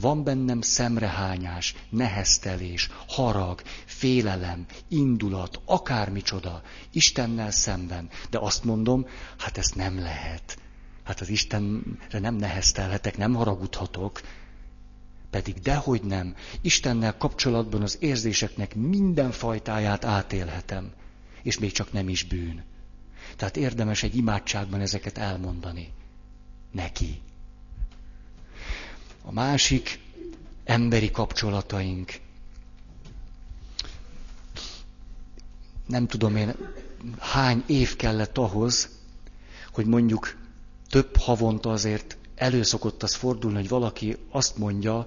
[0.00, 6.62] Van bennem szemrehányás, neheztelés, harag, félelem, indulat, akármicsoda,
[6.92, 8.08] Istennel szemben.
[8.30, 9.06] De azt mondom,
[9.38, 10.58] hát ezt nem lehet.
[11.06, 14.20] Hát az Istenre nem neheztelhetek, nem haragudhatok.
[15.30, 16.34] Pedig dehogy nem.
[16.60, 20.92] Istennel kapcsolatban az érzéseknek minden fajtáját átélhetem.
[21.42, 22.64] És még csak nem is bűn.
[23.36, 25.92] Tehát érdemes egy imádságban ezeket elmondani.
[26.72, 27.20] Neki.
[29.22, 30.00] A másik
[30.64, 32.12] emberi kapcsolataink.
[35.86, 36.54] Nem tudom én,
[37.18, 38.88] hány év kellett ahhoz,
[39.72, 40.44] hogy mondjuk
[40.90, 45.06] több havonta azért előszokott az fordulni, hogy valaki azt mondja,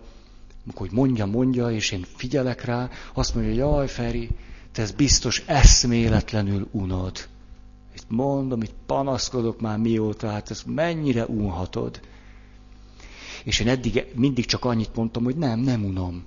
[0.75, 4.29] hogy mondja, mondja, és én figyelek rá, azt mondja, jaj, Feri,
[4.71, 7.27] te ez biztos eszméletlenül unod.
[7.95, 11.99] Itt mondom, itt panaszkodok már mióta, hát ezt mennyire unhatod.
[13.43, 16.23] És én eddig mindig csak annyit mondtam, hogy nem, nem unom.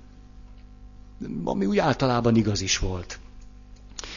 [1.43, 3.19] Ami úgy általában igaz is volt.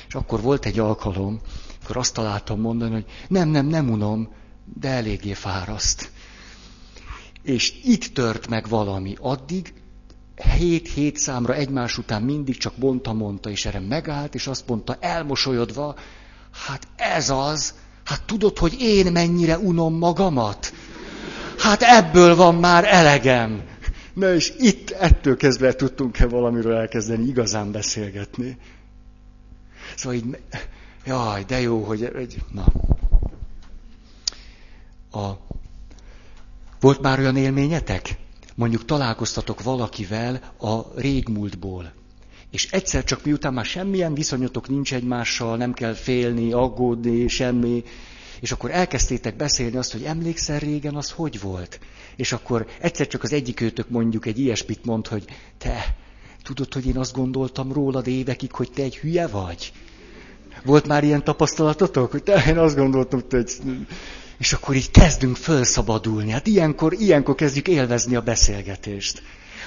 [0.09, 1.41] És akkor volt egy alkalom,
[1.85, 4.29] akkor azt találtam mondani, hogy nem, nem, nem unom,
[4.75, 6.11] de eléggé fáraszt.
[7.43, 9.17] És itt tört meg valami.
[9.21, 9.73] Addig
[10.57, 15.95] hét-hét számra egymás után mindig csak mondta, mondta, és erre megállt, és azt mondta, elmosolyodva,
[16.67, 20.73] hát ez az, hát tudod, hogy én mennyire unom magamat?
[21.59, 23.63] Hát ebből van már elegem.
[24.15, 28.59] Na és itt ettől kezdve tudtunk-e valamiről elkezdeni igazán beszélgetni.
[29.97, 30.39] Szóval így,
[31.05, 32.65] jaj, de jó, hogy, hogy na.
[35.17, 35.39] A,
[36.81, 38.17] volt már olyan élményetek?
[38.55, 41.93] Mondjuk találkoztatok valakivel a régmúltból.
[42.51, 47.85] És egyszer csak miután már semmilyen viszonyotok nincs egymással, nem kell félni, aggódni, semmi,
[48.41, 51.81] és akkor elkezdtétek beszélni azt, hogy emlékszel régen, az hogy volt?
[52.17, 55.25] És akkor egyszer csak az egyik őtök mondjuk egy ilyesmit mond, hogy
[55.59, 55.97] te,
[56.43, 59.73] tudod, hogy én azt gondoltam rólad évekig, hogy te egy hülye vagy?
[60.65, 63.53] Volt már ilyen tapasztalatotok, hogy te, én azt gondoltam, hogy te egy...
[64.39, 66.31] És akkor így kezdünk felszabadulni.
[66.31, 69.23] Hát ilyenkor, ilyenkor kezdjük élvezni a beszélgetést.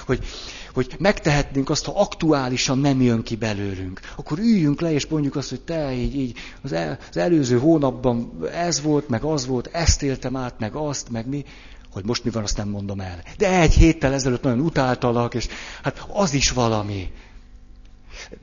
[0.06, 0.26] Hogy,
[0.74, 4.00] hogy megtehetnénk azt, ha aktuálisan nem jön ki belőlünk.
[4.16, 8.32] Akkor üljünk le, és mondjuk azt, hogy te így, így az, el, az előző hónapban
[8.54, 11.46] ez volt, meg az volt, ezt éltem át, meg azt, meg mi.
[11.92, 13.24] Hogy most mi van, azt nem mondom el.
[13.38, 15.48] De egy héttel ezelőtt nagyon utáltalak, és
[15.84, 17.12] hát az is valami.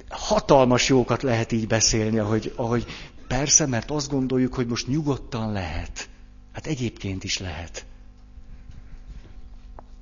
[0.09, 2.87] Hatalmas jókat lehet így beszélni, ahogy, ahogy
[3.29, 6.09] persze, mert azt gondoljuk, hogy most nyugodtan lehet.
[6.57, 7.84] Hát egyébként is lehet.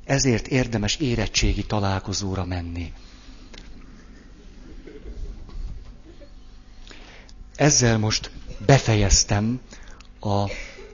[0.05, 2.92] Ezért érdemes érettségi találkozóra menni.
[7.57, 8.30] Ezzel most
[8.66, 9.61] befejeztem
[10.20, 10.50] a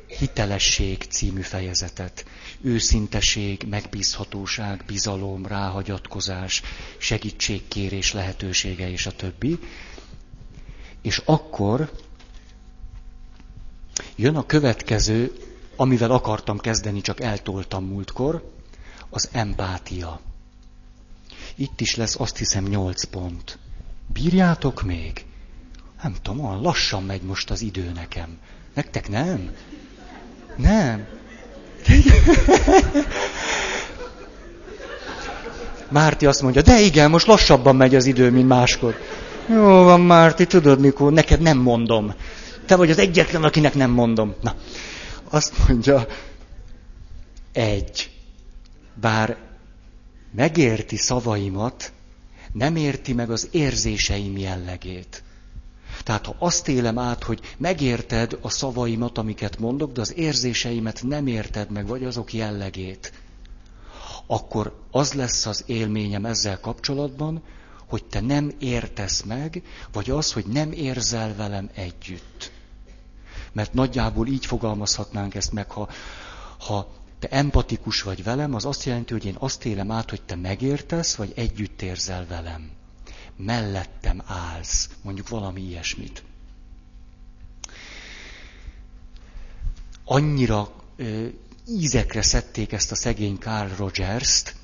[0.07, 2.25] hitelesség című fejezetet.
[2.61, 6.63] Őszinteség, megbízhatóság, bizalom, ráhagyatkozás,
[6.99, 9.59] segítségkérés lehetősége és a többi.
[11.03, 11.93] És akkor
[14.17, 15.49] jön a következő,
[15.81, 18.53] amivel akartam kezdeni, csak eltoltam múltkor,
[19.11, 20.21] az empátia.
[21.55, 23.59] Itt is lesz azt hiszem nyolc pont.
[24.13, 25.25] Bírjátok még?
[26.03, 28.39] Nem tudom, olyan lassan megy most az idő nekem.
[28.75, 29.51] Nektek nem?
[30.57, 31.07] Nem.
[35.89, 38.97] Márti azt mondja, de igen, most lassabban megy az idő, mint máskor.
[39.49, 42.15] Jó van, Márti, tudod mikor, neked nem mondom.
[42.67, 44.35] Te vagy az egyetlen, akinek nem mondom.
[44.41, 44.55] Na,
[45.31, 46.07] azt mondja,
[47.53, 48.11] egy
[48.95, 49.37] bár
[50.33, 51.93] megérti szavaimat,
[52.53, 55.23] nem érti meg az érzéseim jellegét.
[56.05, 61.27] Tehát ha azt élem át, hogy megérted a szavaimat, amiket mondok, de az érzéseimet nem
[61.27, 63.13] érted meg, vagy azok jellegét,
[64.27, 67.43] akkor az lesz az élményem ezzel kapcsolatban,
[67.89, 69.63] hogy te nem értesz meg,
[69.93, 72.53] vagy az, hogy nem érzel velem együtt.
[73.53, 75.89] Mert nagyjából így fogalmazhatnánk ezt meg, ha,
[76.59, 80.35] ha te empatikus vagy velem, az azt jelenti, hogy én azt élem át, hogy te
[80.35, 82.71] megértesz, vagy együtt érzel velem.
[83.37, 86.23] Mellettem állsz, mondjuk valami ilyesmit.
[90.05, 91.27] Annyira ö,
[91.69, 94.55] ízekre szedték ezt a szegény Carl Rogers-t,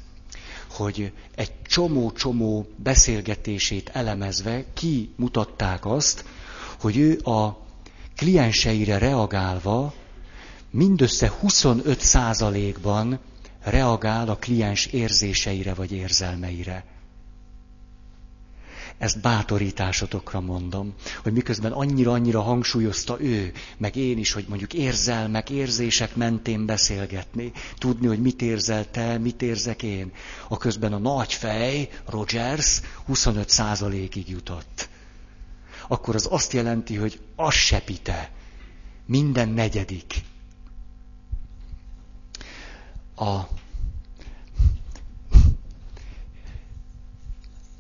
[0.71, 6.25] hogy egy csomó-csomó beszélgetését elemezve kimutatták azt,
[6.81, 7.66] hogy ő a
[8.17, 9.95] klienseire reagálva
[10.71, 13.19] mindössze 25%-ban
[13.63, 16.85] reagál a kliens érzéseire vagy érzelmeire.
[18.99, 26.17] Ezt bátorításotokra mondom, hogy miközben annyira-annyira hangsúlyozta ő, meg én is, hogy mondjuk érzelmek, érzések
[26.17, 30.13] mentén beszélgetni, tudni, hogy mit érzel te, mit érzek én.
[30.49, 34.89] A közben a nagy fej, Rogers, 25%-ig jutott.
[35.89, 38.31] Akkor az azt jelenti, hogy az sepite,
[39.07, 40.15] minden negyedik.
[43.17, 43.41] A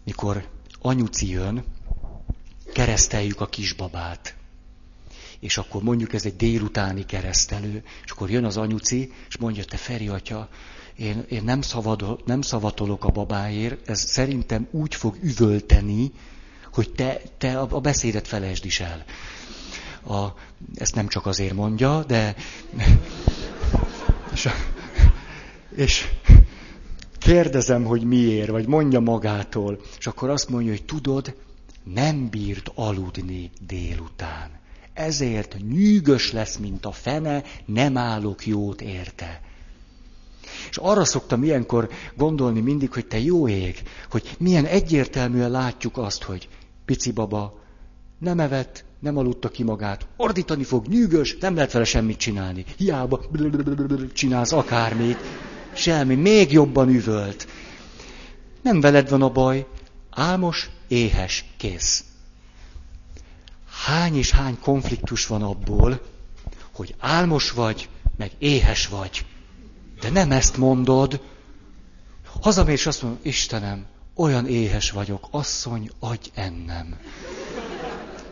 [0.05, 0.49] mikor
[0.81, 1.65] anyuci jön,
[2.73, 4.37] kereszteljük a kisbabát.
[5.39, 9.77] És akkor mondjuk ez egy délutáni keresztelő, és akkor jön az anyuci, és mondja, te
[9.77, 10.49] Feri atya,
[10.97, 16.13] én, én nem, szavadol, nem szavatolok a babáért, ez szerintem úgy fog üvölteni,
[16.77, 19.05] hogy te, te a, beszédet felejtsd is el.
[20.07, 20.27] A,
[20.75, 22.35] ezt nem csak azért mondja, de...
[24.33, 24.49] És,
[25.77, 26.09] és
[27.19, 31.37] kérdezem, hogy miért, vagy mondja magától, és akkor azt mondja, hogy tudod,
[31.85, 34.51] nem bírt aludni délután.
[34.93, 39.41] Ezért nyűgös lesz, mint a fene, nem állok jót érte.
[40.71, 46.23] És arra szoktam ilyenkor gondolni mindig, hogy te jó ég, hogy milyen egyértelműen látjuk azt,
[46.23, 46.49] hogy
[46.87, 47.65] pici baba
[48.19, 52.65] nem evett, nem aludta ki magát, ordítani fog, nyűgös, nem lehet vele semmit csinálni.
[52.77, 53.21] Hiába
[54.13, 55.19] csinálsz akármit.
[55.73, 57.49] Semmi, még jobban üvölt.
[58.63, 59.67] Nem veled van a baj,
[60.11, 62.05] álmos, éhes, kész.
[63.87, 66.01] Hány és hány konfliktus van abból,
[66.73, 69.25] hogy álmos vagy, meg éhes vagy.
[70.01, 71.21] De nem ezt mondod.
[72.41, 76.97] Hazamész és azt mondod, Istenem, olyan éhes vagyok, asszony, adj ennem.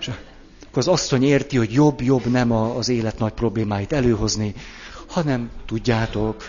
[0.00, 4.54] És akkor az asszony érti, hogy jobb-jobb nem az élet nagy problémáit előhozni,
[5.06, 6.46] hanem tudjátok,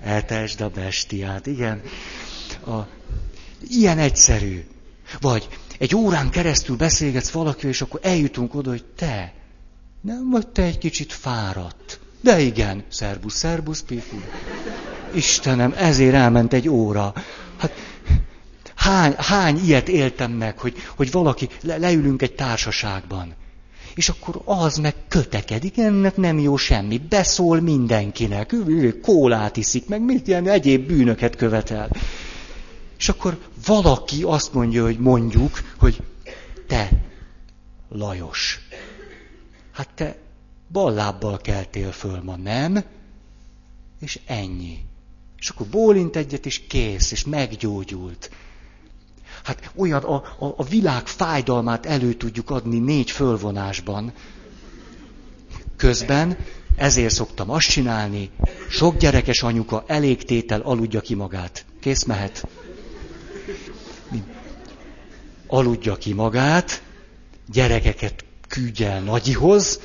[0.00, 1.82] eltesd a bestiát, igen.
[2.66, 2.78] A,
[3.68, 4.64] ilyen egyszerű.
[5.20, 9.32] Vagy egy órán keresztül beszélgetsz valakivel, és akkor eljutunk oda, hogy te,
[10.00, 12.00] nem vagy te egy kicsit fáradt.
[12.20, 14.16] De igen, szerbusz, szerbusz, pipu.
[15.14, 17.12] Istenem, ezért elment egy óra.
[17.56, 17.72] Hát
[18.82, 23.34] hány, hány ilyet éltem meg, hogy, hogy valaki, le, leülünk egy társaságban,
[23.94, 28.54] és akkor az meg kötekedik, ennek nem jó semmi, beszól mindenkinek,
[29.02, 31.90] kólát iszik, meg mit ilyen egyéb bűnöket követel.
[32.98, 36.02] És akkor valaki azt mondja, hogy mondjuk, hogy
[36.66, 36.88] te,
[37.88, 38.60] Lajos,
[39.72, 40.16] hát te
[40.72, 42.84] ballábbal keltél föl ma, nem?
[44.00, 44.78] És ennyi.
[45.38, 48.30] És akkor bólint egyet, és kész, és meggyógyult.
[49.44, 54.12] Hát olyan a, a, a világ fájdalmát elő tudjuk adni négy fölvonásban.
[55.76, 56.36] Közben
[56.76, 58.30] ezért szoktam azt csinálni,
[58.68, 61.64] sok gyerekes anyuka elég tétel aludja ki magát.
[61.80, 62.48] Kész mehet.
[65.46, 66.82] Aludja ki magát,
[67.52, 69.80] gyerekeket küldj el nagyihoz,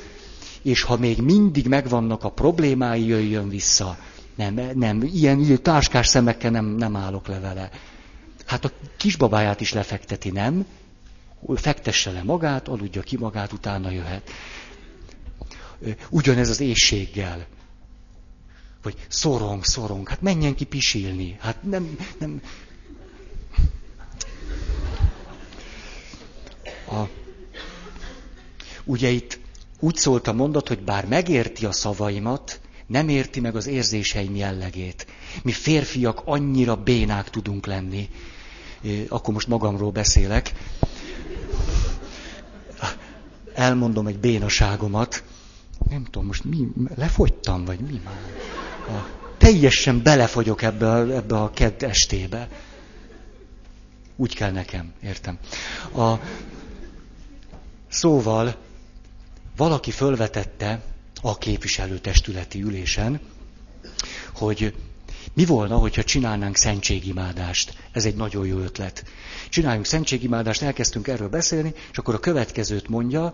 [0.62, 3.96] és ha még mindig megvannak a problémái, jöjjön vissza.
[4.34, 7.70] Nem, nem, ilyen, ilyen táskás szemekkel nem, nem állok le vele.
[8.48, 10.66] Hát a kisbabáját is lefekteti, nem?
[11.54, 14.30] Fektesse le magát, aludja ki magát, utána jöhet.
[16.10, 17.46] Ugyanez az éjséggel.
[18.82, 21.36] Vagy szorong, szorong, hát menjen ki pisilni.
[21.40, 22.42] Hát nem, nem.
[26.90, 27.08] A,
[28.84, 29.38] ugye itt
[29.80, 35.06] úgy szólt a mondat, hogy bár megérti a szavaimat, nem érti meg az érzéseim jellegét.
[35.42, 38.08] Mi férfiak annyira bénák tudunk lenni,
[39.08, 40.52] akkor most magamról beszélek,
[43.54, 45.22] elmondom egy bénaságomat,
[45.88, 48.20] nem tudom, most mi, lefogytam, vagy mi már?
[48.88, 49.08] A,
[49.38, 52.48] teljesen belefogyok ebbe a, ebbe a kedd estébe.
[54.16, 55.38] Úgy kell nekem, értem.
[55.96, 56.14] A...
[57.88, 58.56] Szóval
[59.56, 60.82] valaki fölvetette
[61.22, 63.20] a képviselőtestületi ülésen,
[64.34, 64.74] hogy
[65.38, 67.74] mi volna, hogyha csinálnánk szentségimádást?
[67.92, 69.04] Ez egy nagyon jó ötlet.
[69.48, 73.32] Csináljunk szentségimádást, elkezdtünk erről beszélni, és akkor a következőt mondja,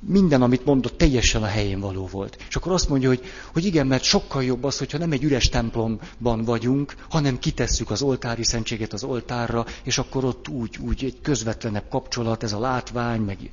[0.00, 2.44] minden, amit mondott, teljesen a helyén való volt.
[2.48, 5.48] És akkor azt mondja, hogy, hogy igen, mert sokkal jobb az, hogyha nem egy üres
[5.48, 11.20] templomban vagyunk, hanem kitesszük az oltári szentséget az oltárra, és akkor ott úgy, úgy egy
[11.22, 13.50] közvetlenebb kapcsolat, ez a látvány, meg...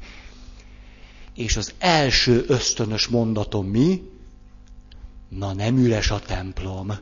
[1.36, 4.16] És az első ösztönös mondatom mi?
[5.30, 6.94] Na, nem üres a templom.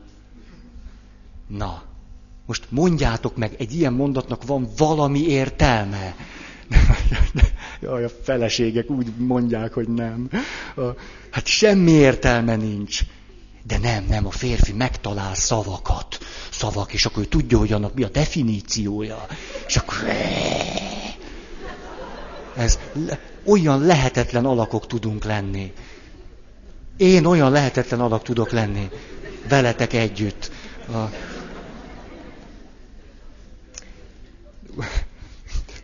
[1.46, 1.82] Na,
[2.46, 6.14] most mondjátok meg, egy ilyen mondatnak van valami értelme.
[7.80, 10.30] Jaj, a feleségek úgy mondják, hogy nem.
[11.30, 13.00] Hát semmi értelme nincs.
[13.62, 16.18] De nem, nem, a férfi megtalál szavakat.
[16.50, 19.26] Szavak, és akkor ő tudja, hogy annak mi a definíciója.
[19.66, 19.96] És akkor...
[22.56, 22.78] Ez
[23.44, 25.72] olyan lehetetlen alakok tudunk lenni.
[26.96, 28.88] Én olyan lehetetlen alak tudok lenni.
[29.48, 30.50] Veletek együtt.
[30.88, 31.10] A...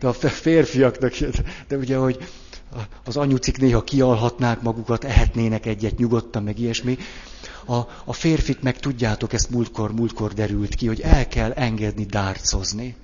[0.01, 1.13] De a férfiaknak,
[1.69, 2.29] de ugye, hogy
[3.05, 6.99] az anyucik néha kialhatnák magukat, ehetnének egyet nyugodtan, meg ilyesmi.
[7.67, 12.97] A, a férfit meg tudjátok, ezt múltkor, múltkor derült ki, hogy el kell engedni dárcozni.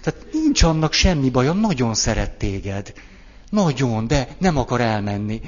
[0.00, 2.92] Tehát nincs annak semmi baja, nagyon szeret téged.
[3.50, 5.40] Nagyon, de nem akar elmenni.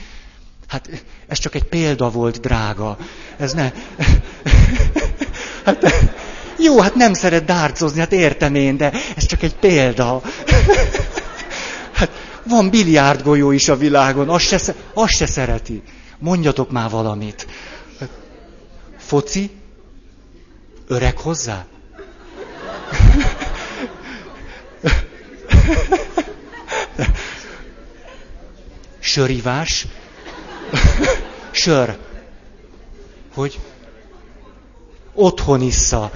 [0.69, 2.97] Hát ez csak egy példa volt, drága.
[3.37, 3.73] Ez ne...
[5.65, 5.95] Hát,
[6.59, 10.23] jó, hát nem szeret dárcozni, hát értem én, de ez csak egy példa.
[11.93, 12.11] Hát
[12.43, 15.83] van biliárdgolyó is a világon, azt se, azt se szereti.
[16.19, 17.47] Mondjatok már valamit.
[18.99, 19.51] Foci?
[20.89, 21.67] Öreg hozzá?
[28.99, 29.87] Sörivás?
[31.51, 31.97] Sör.
[33.35, 33.59] Hogy?
[35.15, 36.11] Otthon issza.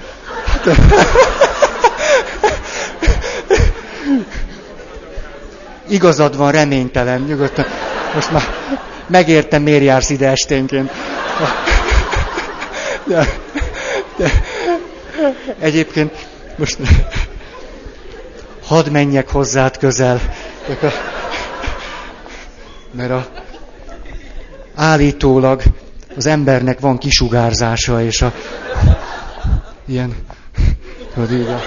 [5.89, 7.67] Igazad van, reménytelen, nyugodtan.
[8.15, 8.43] Most már
[9.07, 10.91] megértem, miért jársz ide esténként.
[13.05, 13.29] De,
[14.17, 14.31] de,
[15.59, 16.27] egyébként
[16.57, 16.79] most
[18.67, 20.21] hadd menjek hozzád közel.
[22.93, 23.27] Mert a,
[24.75, 25.63] állítólag
[26.17, 28.33] az embernek van kisugárzása, és a
[29.87, 30.15] ilyen,
[31.15, 31.61] tudod,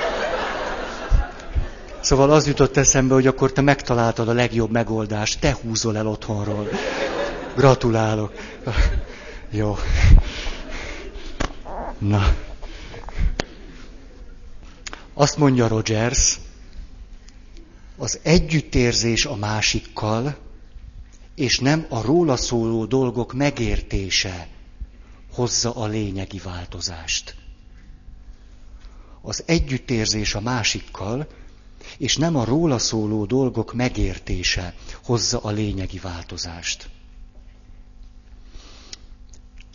[2.04, 6.70] Szóval az jutott eszembe, hogy akkor te megtaláltad a legjobb megoldást, te húzol el otthonról.
[7.56, 8.34] Gratulálok.
[9.50, 9.78] Jó.
[11.98, 12.36] Na.
[15.14, 16.40] Azt mondja Rogers,
[17.98, 20.36] az együttérzés a másikkal,
[21.36, 24.48] és nem a róla szóló dolgok megértése
[25.34, 27.36] hozza a lényegi változást.
[29.22, 31.28] Az együttérzés a másikkal,
[31.98, 36.90] és nem a róla szóló dolgok megértése hozza a lényegi változást.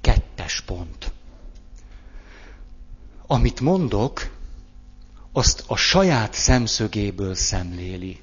[0.00, 1.12] Kettes pont.
[3.26, 4.36] Amit mondok,
[5.32, 8.20] azt a saját szemszögéből szemléli.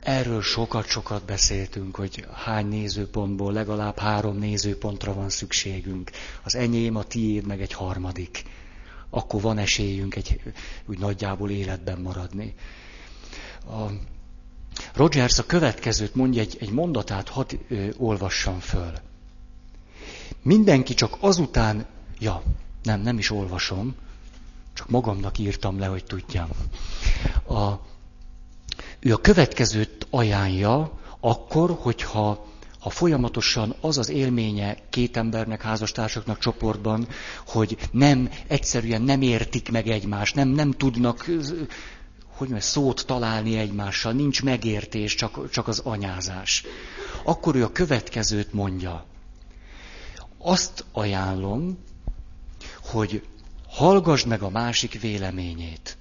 [0.00, 6.10] Erről sokat-sokat beszéltünk, hogy hány nézőpontból legalább három nézőpontra van szükségünk.
[6.42, 8.44] Az enyém, a tiéd, meg egy harmadik.
[9.10, 10.40] Akkor van esélyünk egy
[10.86, 12.54] úgy nagyjából életben maradni.
[13.66, 13.90] A
[14.94, 18.92] Rogers a következőt mondja, egy, egy mondatát hadd ö, olvassam föl.
[20.42, 21.86] Mindenki csak azután,
[22.18, 22.42] ja,
[22.82, 23.94] nem, nem is olvasom,
[24.72, 26.48] csak magamnak írtam le, hogy tudjam.
[27.48, 27.72] A,
[29.00, 32.46] ő a következőt ajánlja, akkor, hogyha
[32.80, 37.08] ha folyamatosan az az élménye két embernek, házastársaknak csoportban,
[37.46, 41.24] hogy nem, egyszerűen nem értik meg egymást, nem, nem tudnak
[42.36, 46.64] hogy mondjam, szót találni egymással, nincs megértés, csak, csak az anyázás.
[47.24, 49.04] Akkor ő a következőt mondja.
[50.38, 51.78] Azt ajánlom,
[52.84, 53.26] hogy
[53.68, 55.96] hallgassd meg a másik véleményét.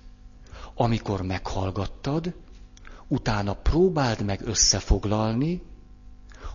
[0.76, 2.34] Amikor meghallgattad,
[3.08, 5.62] utána próbáld meg összefoglalni,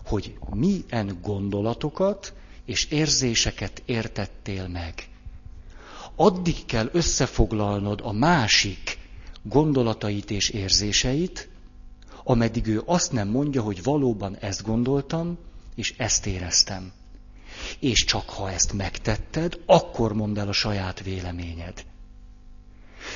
[0.05, 2.33] hogy milyen gondolatokat
[2.65, 5.09] és érzéseket értettél meg.
[6.15, 8.97] Addig kell összefoglalnod a másik
[9.41, 11.49] gondolatait és érzéseit,
[12.23, 15.37] ameddig ő azt nem mondja, hogy valóban ezt gondoltam,
[15.75, 16.91] és ezt éreztem.
[17.79, 21.85] És csak ha ezt megtetted, akkor mondd el a saját véleményed.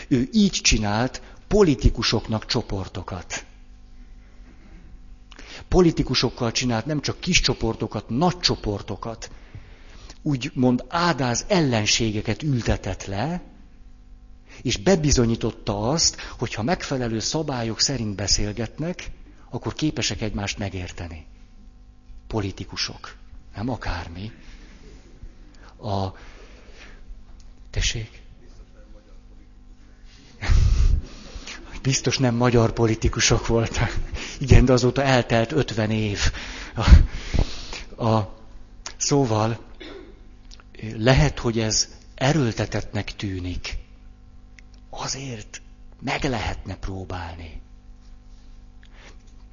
[0.07, 1.21] Ő így csinált
[1.55, 3.45] politikusoknak csoportokat.
[5.67, 9.31] Politikusokkal csinált nem csak kis csoportokat, nagy csoportokat.
[10.21, 13.41] Úgymond ádáz ellenségeket ültetett le,
[14.61, 19.11] és bebizonyította azt, hogy ha megfelelő szabályok szerint beszélgetnek,
[19.49, 21.25] akkor képesek egymást megérteni.
[22.27, 23.15] Politikusok,
[23.55, 24.31] nem akármi.
[25.77, 26.07] A...
[27.69, 28.23] Tessék?
[31.85, 33.97] Biztos nem magyar politikusok voltak.
[34.39, 36.19] Igen, de azóta eltelt 50 év.
[36.75, 38.35] A, a,
[38.97, 39.59] szóval
[40.97, 43.77] lehet, hogy ez erőltetetnek tűnik.
[44.89, 45.61] Azért
[45.99, 47.61] meg lehetne próbálni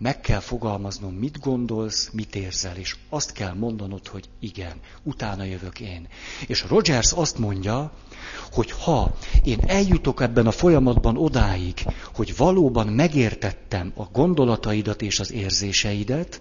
[0.03, 5.81] meg kell fogalmaznom, mit gondolsz, mit érzel, és azt kell mondanod, hogy igen, utána jövök
[5.81, 6.09] én.
[6.47, 7.93] És Rogers azt mondja,
[8.53, 11.85] hogy ha én eljutok ebben a folyamatban odáig,
[12.15, 16.41] hogy valóban megértettem a gondolataidat és az érzéseidet,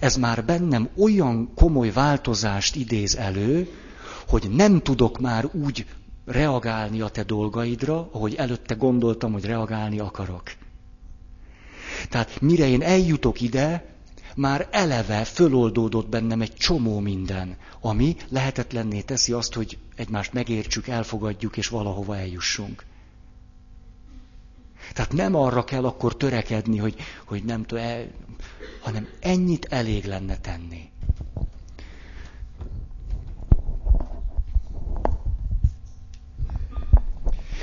[0.00, 3.68] ez már bennem olyan komoly változást idéz elő,
[4.28, 5.86] hogy nem tudok már úgy
[6.24, 10.42] reagálni a te dolgaidra, ahogy előtte gondoltam, hogy reagálni akarok.
[12.08, 13.84] Tehát mire én eljutok ide,
[14.36, 21.56] már eleve föloldódott bennem egy csomó minden, ami lehetetlenné teszi azt, hogy egymást megértsük, elfogadjuk
[21.56, 22.84] és valahova eljussunk.
[24.92, 26.94] Tehát nem arra kell akkor törekedni, hogy,
[27.24, 27.84] hogy nem tudom,
[28.80, 30.90] hanem ennyit elég lenne tenni.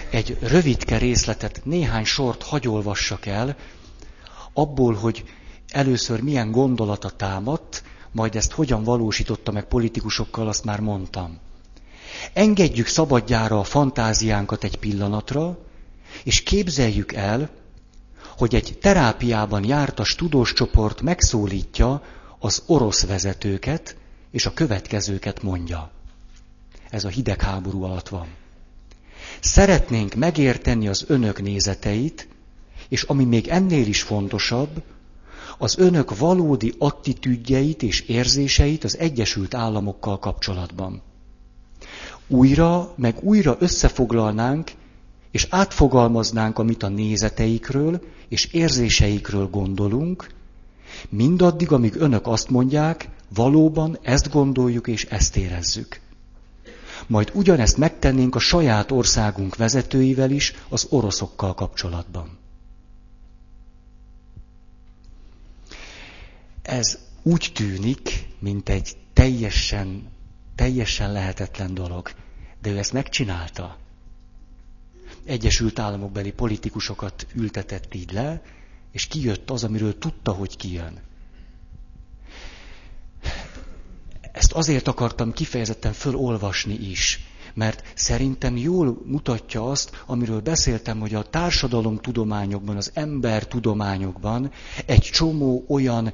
[0.09, 3.55] Egy rövidke részletet, néhány sort hagyolvassak el,
[4.59, 5.23] abból, hogy
[5.69, 11.37] először milyen gondolata támadt, majd ezt hogyan valósította meg politikusokkal, azt már mondtam.
[12.33, 15.57] Engedjük szabadjára a fantáziánkat egy pillanatra,
[16.23, 17.49] és képzeljük el,
[18.37, 22.03] hogy egy terápiában jártas tudós csoport megszólítja
[22.39, 23.95] az orosz vezetőket,
[24.31, 25.91] és a következőket mondja.
[26.89, 28.27] Ez a hidegháború alatt van.
[29.39, 32.27] Szeretnénk megérteni az önök nézeteit,
[32.89, 34.83] és ami még ennél is fontosabb,
[35.57, 41.01] az önök valódi attitűdjeit és érzéseit az Egyesült Államokkal kapcsolatban.
[42.27, 44.71] Újra, meg újra összefoglalnánk,
[45.31, 50.29] és átfogalmaznánk, amit a nézeteikről és érzéseikről gondolunk,
[51.09, 55.99] mindaddig, amíg önök azt mondják, valóban ezt gondoljuk és ezt érezzük.
[57.07, 62.38] Majd ugyanezt megtennénk a saját országunk vezetőivel is az oroszokkal kapcsolatban.
[66.69, 70.07] Ez úgy tűnik, mint egy teljesen,
[70.55, 72.11] teljesen lehetetlen dolog.
[72.61, 73.77] De ő ezt megcsinálta.
[75.25, 78.41] Egyesült Államokbeli politikusokat ültetett így le,
[78.91, 80.99] és kijött az, amiről tudta, hogy kijön.
[84.31, 87.19] Ezt azért akartam kifejezetten fölolvasni is,
[87.53, 94.51] mert szerintem jól mutatja azt, amiről beszéltem, hogy a társadalomtudományokban, az embertudományokban
[94.85, 96.13] egy csomó olyan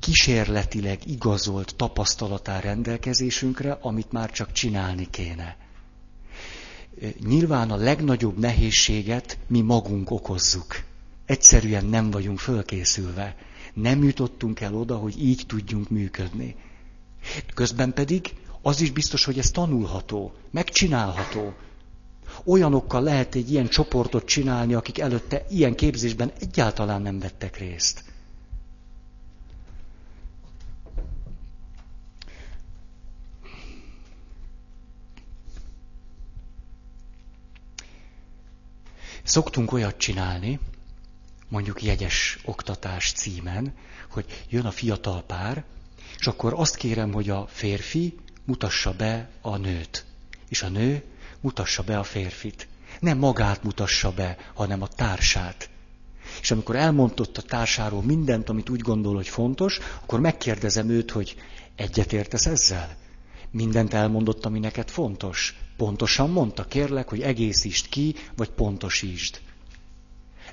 [0.00, 5.56] kísérletileg igazolt tapasztalatá rendelkezésünkre, amit már csak csinálni kéne.
[7.26, 10.82] Nyilván a legnagyobb nehézséget mi magunk okozzuk.
[11.26, 13.36] Egyszerűen nem vagyunk fölkészülve.
[13.74, 16.56] Nem jutottunk el oda, hogy így tudjunk működni.
[17.54, 21.54] Közben pedig az is biztos, hogy ez tanulható, megcsinálható.
[22.44, 28.11] Olyanokkal lehet egy ilyen csoportot csinálni, akik előtte ilyen képzésben egyáltalán nem vettek részt.
[39.22, 40.58] Szoktunk olyat csinálni,
[41.48, 43.74] mondjuk jegyes oktatás címen,
[44.10, 45.64] hogy jön a fiatal pár,
[46.18, 50.04] és akkor azt kérem, hogy a férfi mutassa be a nőt,
[50.48, 51.04] és a nő
[51.40, 52.68] mutassa be a férfit.
[53.00, 55.70] Nem magát mutassa be, hanem a társát.
[56.40, 61.36] És amikor elmondott a társáról mindent, amit úgy gondol, hogy fontos, akkor megkérdezem őt, hogy
[61.76, 62.96] egyetértesz ezzel?
[63.52, 65.56] Mindent elmondott, ami neked fontos?
[65.76, 69.40] Pontosan mondta, kérlek, hogy egészítsd ki, vagy pontosítsd.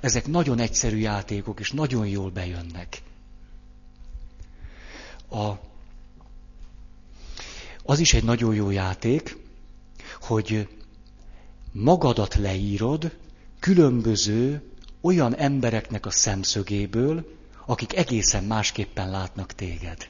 [0.01, 3.01] Ezek nagyon egyszerű játékok, és nagyon jól bejönnek.
[5.29, 5.51] A,
[7.83, 9.37] az is egy nagyon jó játék,
[10.21, 10.67] hogy
[11.71, 13.17] magadat leírod
[13.59, 14.61] különböző
[15.01, 20.09] olyan embereknek a szemszögéből, akik egészen másképpen látnak téged.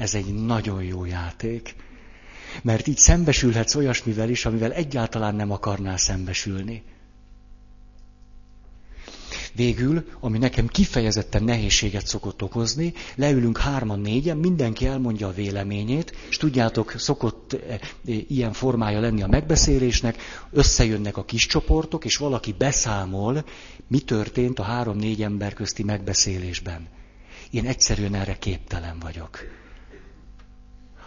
[0.00, 1.74] Ez egy nagyon jó játék
[2.62, 6.82] Mert így szembesülhetsz olyasmivel is, amivel egyáltalán nem akarnál szembesülni.
[9.52, 16.36] Végül, ami nekem kifejezetten nehézséget szokott okozni, leülünk hárman, négyen, mindenki elmondja a véleményét, és
[16.36, 20.16] tudjátok, szokott e, e, ilyen formája lenni a megbeszélésnek,
[20.50, 23.44] összejönnek a kis csoportok, és valaki beszámol,
[23.86, 26.88] mi történt a három-négy ember közti megbeszélésben.
[27.50, 29.59] Én egyszerűen erre képtelen vagyok.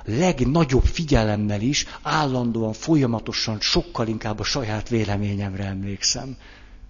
[0.06, 6.38] Legnagyobb figyelemmel is, állandóan, folyamatosan, sokkal inkább a saját véleményemre emlékszem.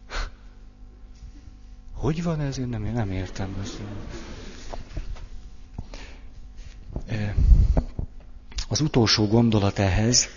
[1.93, 2.57] Hogy van ez?
[2.57, 3.80] Én nem, nem értem ezt.
[8.70, 10.28] Az utolsó gondolat ehhez,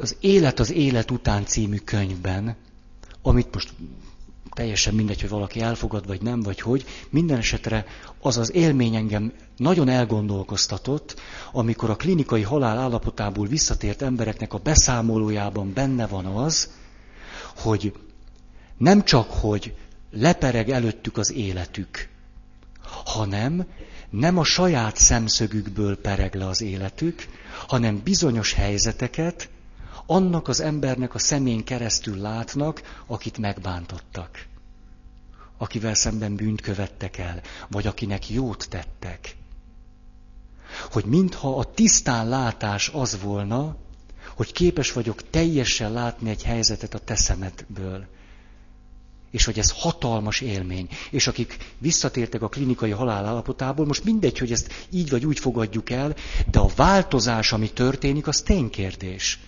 [0.00, 2.56] az Élet az élet után című könyvben,
[3.22, 3.72] amit most
[4.58, 7.86] teljesen mindegy, hogy valaki elfogad, vagy nem, vagy hogy, minden esetre
[8.20, 11.20] az az élmény engem nagyon elgondolkoztatott,
[11.52, 16.70] amikor a klinikai halál állapotából visszatért embereknek a beszámolójában benne van az,
[17.56, 17.92] hogy
[18.76, 19.74] nem csak, hogy
[20.10, 22.08] lepereg előttük az életük,
[23.04, 23.66] hanem
[24.10, 27.26] nem a saját szemszögükből pereg le az életük,
[27.66, 29.48] hanem bizonyos helyzeteket
[30.10, 34.46] annak az embernek a szemén keresztül látnak, akit megbántottak,
[35.58, 37.40] akivel szemben bűnt követtek el,
[37.70, 39.36] vagy akinek jót tettek.
[40.90, 43.76] Hogy mintha a tisztán látás az volna,
[44.36, 48.06] hogy képes vagyok teljesen látni egy helyzetet a te szemedből
[49.30, 50.88] és hogy ez hatalmas élmény.
[51.10, 55.90] És akik visszatértek a klinikai halál állapotából, most mindegy, hogy ezt így vagy úgy fogadjuk
[55.90, 56.14] el,
[56.50, 59.38] de a változás, ami történik, az ténykérdés.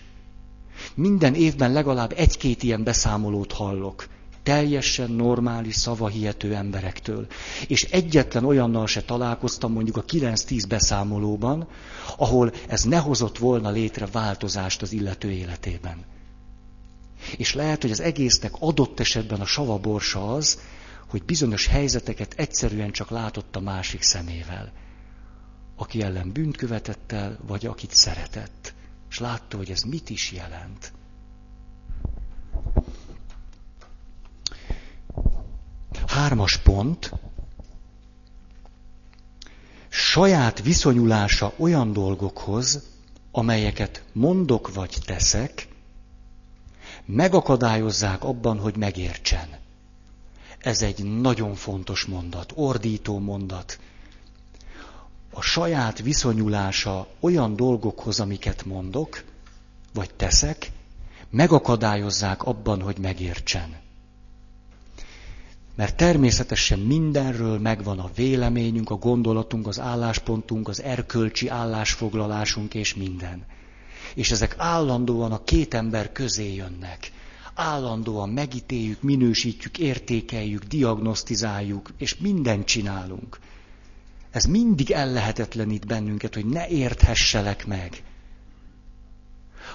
[0.95, 4.07] Minden évben legalább egy-két ilyen beszámolót hallok.
[4.43, 7.27] Teljesen normális, szavahihető emberektől.
[7.67, 11.67] És egyetlen olyannal se találkoztam mondjuk a 9-10 beszámolóban,
[12.17, 16.05] ahol ez ne hozott volna létre változást az illető életében.
[17.37, 20.59] És lehet, hogy az egésznek adott esetben a sava borsa az,
[21.09, 24.71] hogy bizonyos helyzeteket egyszerűen csak látott a másik szemével.
[25.75, 28.73] Aki ellen bűnt követett el, vagy akit szeretett.
[29.11, 30.93] És látta, hogy ez mit is jelent.
[36.07, 37.11] Hármas pont.
[39.89, 42.83] Saját viszonyulása olyan dolgokhoz,
[43.31, 45.67] amelyeket mondok vagy teszek,
[47.05, 49.49] megakadályozzák abban, hogy megértsen.
[50.59, 53.79] Ez egy nagyon fontos mondat, ordító mondat.
[55.33, 59.23] A saját viszonyulása olyan dolgokhoz, amiket mondok,
[59.93, 60.71] vagy teszek,
[61.29, 63.75] megakadályozzák abban, hogy megértsen.
[65.75, 73.45] Mert természetesen mindenről megvan a véleményünk, a gondolatunk, az álláspontunk, az erkölcsi állásfoglalásunk és minden
[74.13, 77.11] és ezek állandóan a két ember közé jönnek.
[77.53, 83.39] Állandóan megítéljük, minősítjük, értékeljük, diagnosztizáljuk, és mindent csinálunk.
[84.31, 88.03] Ez mindig ellehetetlenít bennünket, hogy ne érthesselek meg.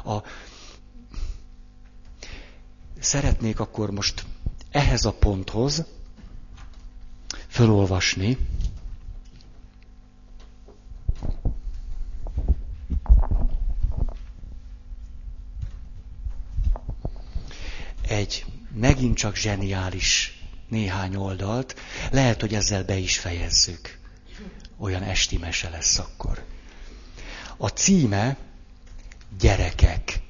[0.04, 0.16] A...
[3.00, 4.24] Szeretnék akkor most
[4.70, 5.84] ehhez a ponthoz
[7.48, 8.38] fölolvasni
[18.08, 18.44] egy
[18.74, 21.74] megint csak zseniális néhány oldalt,
[22.10, 23.98] lehet, hogy ezzel be is fejezzük.
[24.78, 26.44] Olyan esti mese lesz akkor.
[27.56, 28.36] A címe
[29.38, 30.20] gyerekek.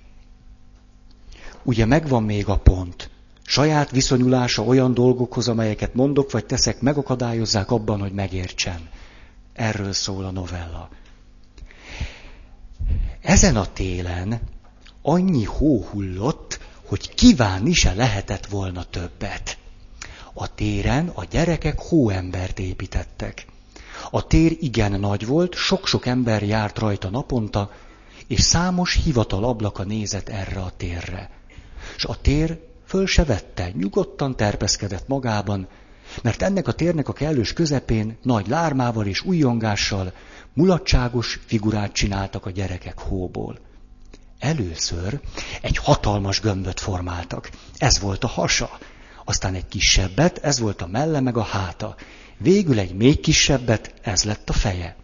[1.62, 3.10] Ugye megvan még a pont.
[3.46, 8.88] Saját viszonyulása olyan dolgokhoz, amelyeket mondok vagy teszek, megakadályozzák abban, hogy megértsen.
[9.52, 10.88] Erről szól a novella.
[13.20, 14.40] Ezen a télen
[15.02, 19.58] annyi hó hullott, hogy kívánni se lehetett volna többet.
[20.32, 23.46] A téren a gyerekek hóembert építettek.
[24.10, 27.70] A tér igen nagy volt, sok-sok ember járt rajta naponta,
[28.26, 31.30] és számos hivatal ablaka nézett erre a térre.
[31.96, 35.68] És a tér föl se vette, nyugodtan terpeszkedett magában,
[36.22, 40.12] mert ennek a térnek a kellős közepén nagy lármával és újongással
[40.52, 43.58] mulatságos figurát csináltak a gyerekek hóból.
[44.38, 45.20] Először
[45.62, 47.50] egy hatalmas gömböt formáltak.
[47.76, 48.78] Ez volt a hasa.
[49.28, 51.94] Aztán egy kisebbet, ez volt a melle meg a háta.
[52.38, 54.96] Végül egy még kisebbet, ez lett a feje.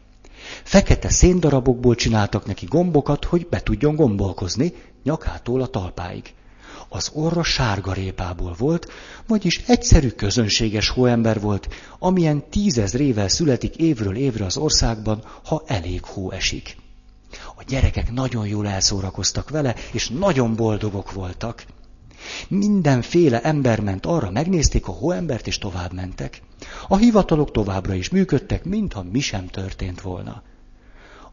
[0.62, 6.34] Fekete széndarabokból csináltak neki gombokat, hogy be tudjon gombolkozni, nyakától a talpáig.
[6.88, 8.88] Az orra sárga répából volt,
[9.26, 11.68] vagyis egyszerű közönséges hóember volt,
[11.98, 16.76] amilyen tízezrével születik évről évre az országban, ha elég hó esik.
[17.56, 21.64] A gyerekek nagyon jól elszórakoztak vele, és nagyon boldogok voltak.
[22.48, 26.42] Mindenféle ember ment arra, megnézték a hóembert, és tovább mentek.
[26.88, 30.42] A hivatalok továbbra is működtek, mintha mi sem történt volna.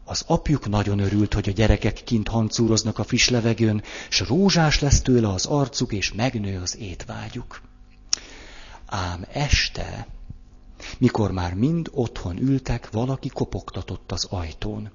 [0.04, 5.00] Az apjuk nagyon örült, hogy a gyerekek kint hancúroznak a friss levegőn, s rózsás lesz
[5.02, 7.60] tőle az arcuk, és megnő az étvágyuk.
[8.86, 10.06] Ám este,
[10.98, 14.90] mikor már mind otthon ültek, valaki kopogtatott az ajtón.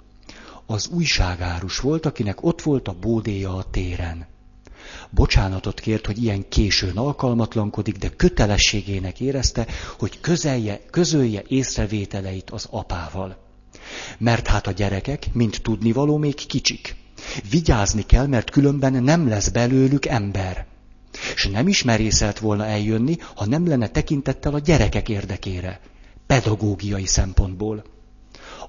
[0.65, 4.27] Az újságárus volt, akinek ott volt a bódéja a téren.
[5.09, 9.67] Bocsánatot kért, hogy ilyen későn alkalmatlankodik, de kötelességének érezte,
[9.97, 13.37] hogy közelje, közölje észrevételeit az apával.
[14.17, 16.95] Mert hát a gyerekek, mint tudnivaló, még kicsik.
[17.49, 20.65] Vigyázni kell, mert különben nem lesz belőlük ember.
[21.35, 21.85] És nem is
[22.39, 25.79] volna eljönni, ha nem lenne tekintettel a gyerekek érdekére.
[26.27, 27.83] Pedagógiai szempontból.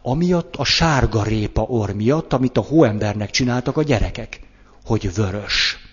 [0.03, 4.41] Amiatt a sárga répa orr miatt, amit a hóembernek csináltak a gyerekek.
[4.85, 5.86] Hogy vörös.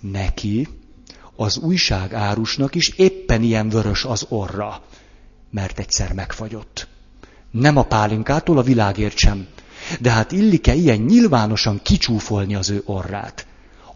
[0.00, 0.68] Neki,
[1.36, 4.82] az újságárusnak is éppen ilyen vörös az orra,
[5.50, 6.88] mert egyszer megfagyott.
[7.50, 9.46] Nem a pálinkától, a világért sem.
[10.00, 13.46] De hát illik-e ilyen nyilvánosan kicsúfolni az ő orrát?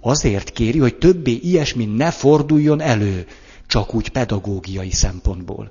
[0.00, 3.26] Azért kéri, hogy többé ilyesmi ne forduljon elő,
[3.66, 5.70] csak úgy pedagógiai szempontból.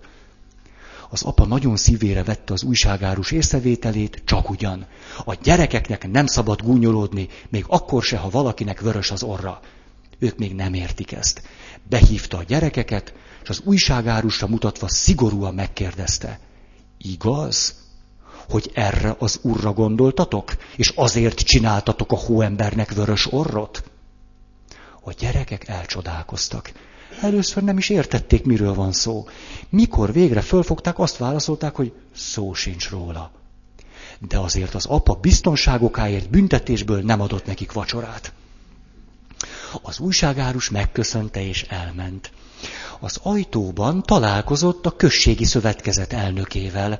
[1.09, 4.85] Az apa nagyon szívére vette az újságárus észrevételét, csak ugyan.
[5.25, 9.59] A gyerekeknek nem szabad gúnyolódni, még akkor se, ha valakinek vörös az orra.
[10.23, 11.41] Ők még nem értik ezt.
[11.89, 13.13] Behívta a gyerekeket,
[13.43, 16.39] és az újságárusra mutatva szigorúan megkérdezte.
[16.97, 17.75] Igaz,
[18.49, 23.83] hogy erre az urra gondoltatok, és azért csináltatok a hóembernek vörös orrot?
[25.01, 26.71] A gyerekek elcsodálkoztak.
[27.21, 29.27] Először nem is értették, miről van szó.
[29.69, 33.31] Mikor végre fölfogták, azt válaszolták, hogy szó sincs róla.
[34.19, 38.33] De azért az apa biztonságokáért büntetésből nem adott nekik vacsorát.
[39.81, 42.31] Az újságárus megköszönte és elment.
[42.99, 46.99] Az ajtóban találkozott a községi szövetkezet elnökével.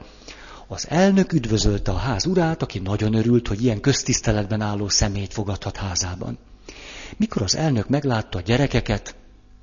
[0.67, 5.77] Az elnök üdvözölte a ház urát, aki nagyon örült, hogy ilyen köztiszteletben álló szemét fogadhat
[5.77, 6.37] házában.
[7.17, 9.15] Mikor az elnök meglátta a gyerekeket,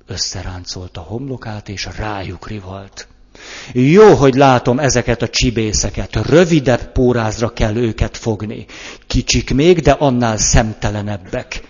[0.07, 3.07] összeráncolta a homlokát, és rájuk rivalt.
[3.73, 8.65] Jó, hogy látom ezeket a csibészeket, rövidebb pórázra kell őket fogni.
[9.07, 11.61] Kicsik még, de annál szemtelenebbek.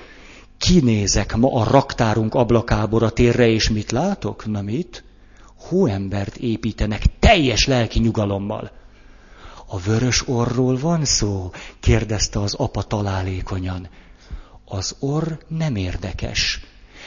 [0.62, 4.46] Kinézek ma a raktárunk ablakából a térre, és mit látok?
[4.46, 5.04] Na mit?
[5.56, 8.72] Hóembert építenek teljes lelki nyugalommal.
[9.66, 11.52] A vörös orról van szó?
[11.80, 13.90] kérdezte az apa találékonyan.
[14.66, 16.60] Az orr nem érdekes.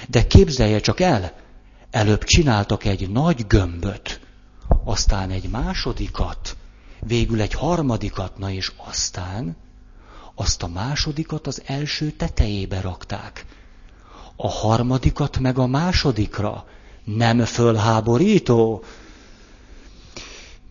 [0.09, 1.33] De képzelje csak el,
[1.91, 4.21] előbb csináltak egy nagy gömböt,
[4.85, 6.57] aztán egy másodikat,
[7.01, 9.57] végül egy harmadikat, na és aztán
[10.35, 13.47] azt a másodikat az első tetejébe rakták.
[14.37, 16.66] A harmadikat meg a másodikra.
[17.05, 18.85] Nem fölháborító?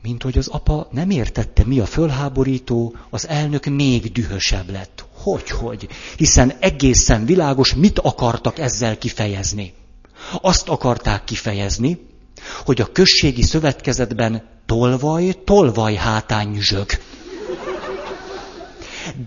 [0.01, 5.05] Mint hogy az apa nem értette, mi a fölháborító, az elnök még dühösebb lett.
[5.13, 5.87] Hogy, hogy?
[6.17, 9.73] Hiszen egészen világos, mit akartak ezzel kifejezni.
[10.41, 12.07] Azt akarták kifejezni,
[12.65, 16.85] hogy a községi szövetkezetben tolvaj, tolvaj hátány zsög.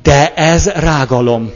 [0.03, 1.51] De ez rágalom.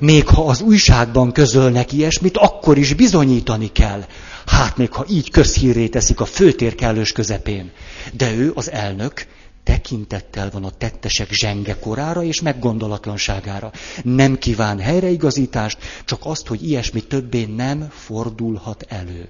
[0.00, 4.04] Még ha az újságban közölnek ilyesmit, akkor is bizonyítani kell.
[4.46, 7.70] Hát még ha így közhírré teszik a főtér kellős közepén.
[8.12, 9.26] De ő, az elnök,
[9.64, 13.72] tekintettel van a tettesek zsenge korára és meggondolatlanságára.
[14.02, 19.28] Nem kíván helyreigazítást, csak azt, hogy ilyesmi többé nem fordulhat elő.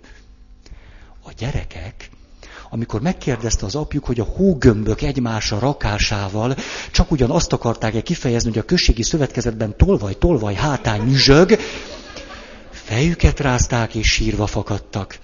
[1.24, 2.10] A gyerekek
[2.74, 6.56] amikor megkérdezte az apjuk, hogy a hógömbök egymásra rakásával
[6.90, 11.58] csak ugyan azt akarták-e kifejezni, hogy a községi szövetkezetben tolvaj, tolvaj, hátán nyüzsög,
[12.70, 15.18] fejüket rázták és sírva fakadtak.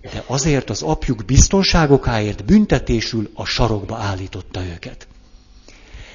[0.00, 5.06] De azért az apjuk biztonságokáért büntetésül a sarokba állította őket.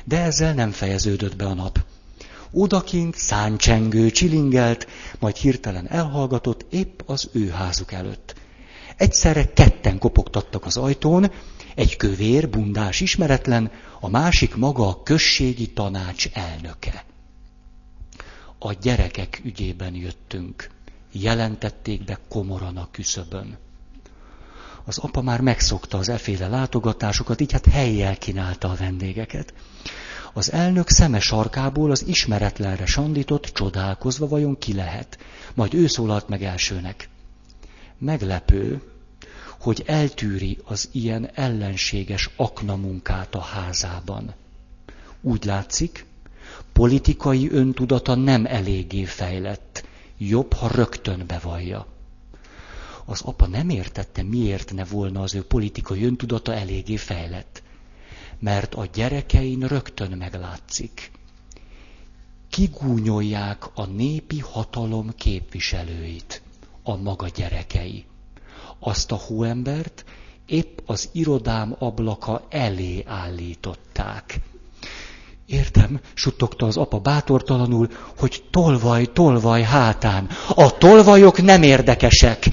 [0.03, 1.79] De ezzel nem fejeződött be a nap.
[2.51, 4.87] Odakint száncsengő csilingelt,
[5.19, 8.35] majd hirtelen elhallgatott épp az ő házuk előtt.
[8.97, 11.31] Egyszerre ketten kopogtattak az ajtón,
[11.75, 17.05] egy kövér, bundás ismeretlen, a másik maga a községi tanács elnöke.
[18.59, 20.69] A gyerekek ügyében jöttünk,
[21.11, 23.57] jelentették be komoran a küszöbön.
[24.85, 29.53] Az apa már megszokta az eféle látogatásokat, így hát helyjel kínálta a vendégeket.
[30.33, 35.17] Az elnök szeme sarkából az ismeretlenre sandított, csodálkozva vajon ki lehet.
[35.53, 37.09] Majd ő szólalt meg elsőnek.
[37.97, 38.81] Meglepő,
[39.59, 44.33] hogy eltűri az ilyen ellenséges aknamunkát a házában.
[45.21, 46.05] Úgy látszik,
[46.73, 49.85] politikai öntudata nem eléggé fejlett.
[50.17, 51.87] Jobb, ha rögtön bevallja.
[53.05, 57.63] Az apa nem értette, miért ne volna az ő politikai öntudata eléggé fejlett.
[58.39, 61.11] Mert a gyerekein rögtön meglátszik.
[62.49, 66.41] Kigúnyolják a népi hatalom képviselőit,
[66.87, 68.05] a maga gyerekei.
[68.79, 70.05] Azt a hóembert
[70.45, 74.39] épp az irodám ablaka elé állították.
[75.45, 80.29] Értem, suttogta az apa bátortalanul, hogy tolvaj, tolvaj hátán.
[80.55, 82.45] A tolvajok nem érdekesek.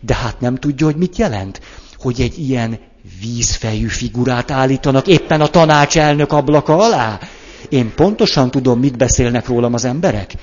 [0.00, 1.60] De hát nem tudja, hogy mit jelent,
[1.98, 2.78] hogy egy ilyen
[3.20, 7.20] vízfejű figurát állítanak éppen a tanácselnök ablaka alá.
[7.68, 10.34] Én pontosan tudom, mit beszélnek rólam az emberek.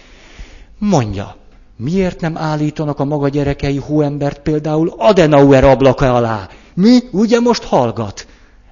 [0.77, 1.44] Mondja,
[1.77, 6.49] miért nem állítanak a maga gyerekei hóembert például Adenauer ablaka alá?
[6.73, 6.99] Mi?
[7.11, 8.27] Ugye most hallgat?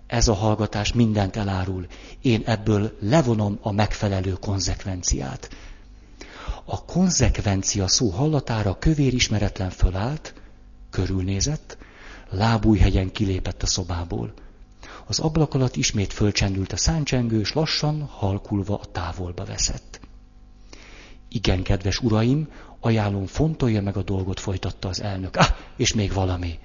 [0.08, 1.86] Ez a hallgatás mindent elárul.
[2.22, 5.50] Én ebből levonom a megfelelő konzekvenciát.
[6.66, 10.34] A konzekvencia szó hallatára kövér ismeretlen fölállt,
[10.90, 11.78] körülnézett,
[12.30, 14.34] lábújhegyen kilépett a szobából.
[15.06, 20.00] Az ablak alatt ismét fölcsendült a száncsengő, és lassan, halkulva a távolba veszett.
[21.30, 22.48] Igen, kedves uraim,
[22.86, 25.36] ajánlom, fontolja meg a dolgot, folytatta az elnök.
[25.36, 25.48] Ah,
[25.78, 26.60] és még valami.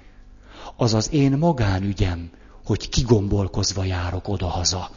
[0.75, 2.29] Az az én magánügyem,
[2.65, 4.89] hogy kigombolkozva járok odahaza.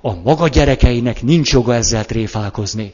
[0.00, 2.92] A maga gyerekeinek nincs joga ezzel tréfálkozni.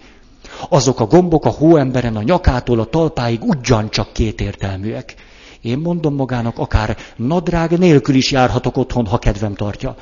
[0.68, 5.14] Azok a gombok a hóemberen a nyakától a talpáig ugyancsak kétértelműek.
[5.60, 9.96] Én mondom magának, akár nadrág nélkül is járhatok otthon, ha kedvem tartja.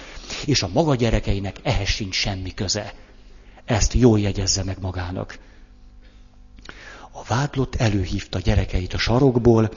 [0.44, 2.92] És a maga gyerekeinek ehhez sincs semmi köze.
[3.64, 5.38] Ezt jól jegyezze meg magának.
[7.16, 9.70] A vádlott előhívta gyerekeit a sarokból,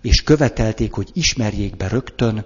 [0.00, 2.44] és követelték, hogy ismerjék be rögtön,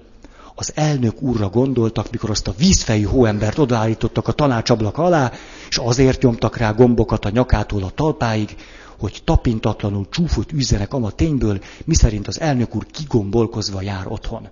[0.55, 5.33] az elnök úrra gondoltak, mikor azt a vízfejű hóembert odaállítottak a tanácsablak alá,
[5.69, 8.57] és azért nyomtak rá gombokat a nyakától a talpáig,
[8.99, 14.49] hogy tapintatlanul csúfot üzzenek ama tényből, miszerint az elnök úr kigombolkozva jár otthon.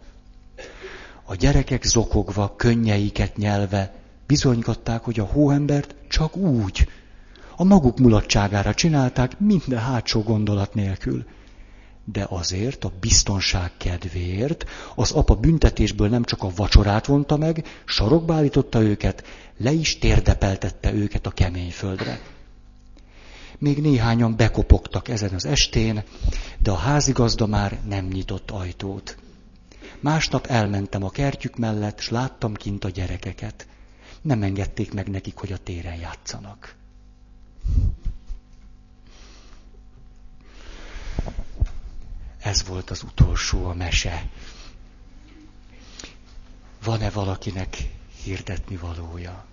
[1.25, 3.95] A gyerekek zokogva, könnyeiket nyelve
[4.27, 6.89] bizonygatták, hogy a hóembert csak úgy,
[7.61, 11.25] a maguk mulatságára csinálták, minden hátsó gondolat nélkül
[12.13, 14.65] de azért a biztonság kedvéért
[14.95, 19.25] az apa büntetésből nem csak a vacsorát vonta meg, sarokba állította őket,
[19.57, 22.21] le is térdepeltette őket a kemény földre.
[23.59, 26.03] Még néhányan bekopogtak ezen az estén,
[26.59, 29.17] de a házigazda már nem nyitott ajtót.
[30.01, 33.67] Másnap elmentem a kertjük mellett, s láttam kint a gyerekeket.
[34.23, 36.78] Nem engedték meg nekik, hogy a téren játszanak.
[42.39, 44.31] Ez volt az utolsó a mese.
[46.83, 47.77] Van-e valakinek
[48.23, 49.48] hirdetni valója?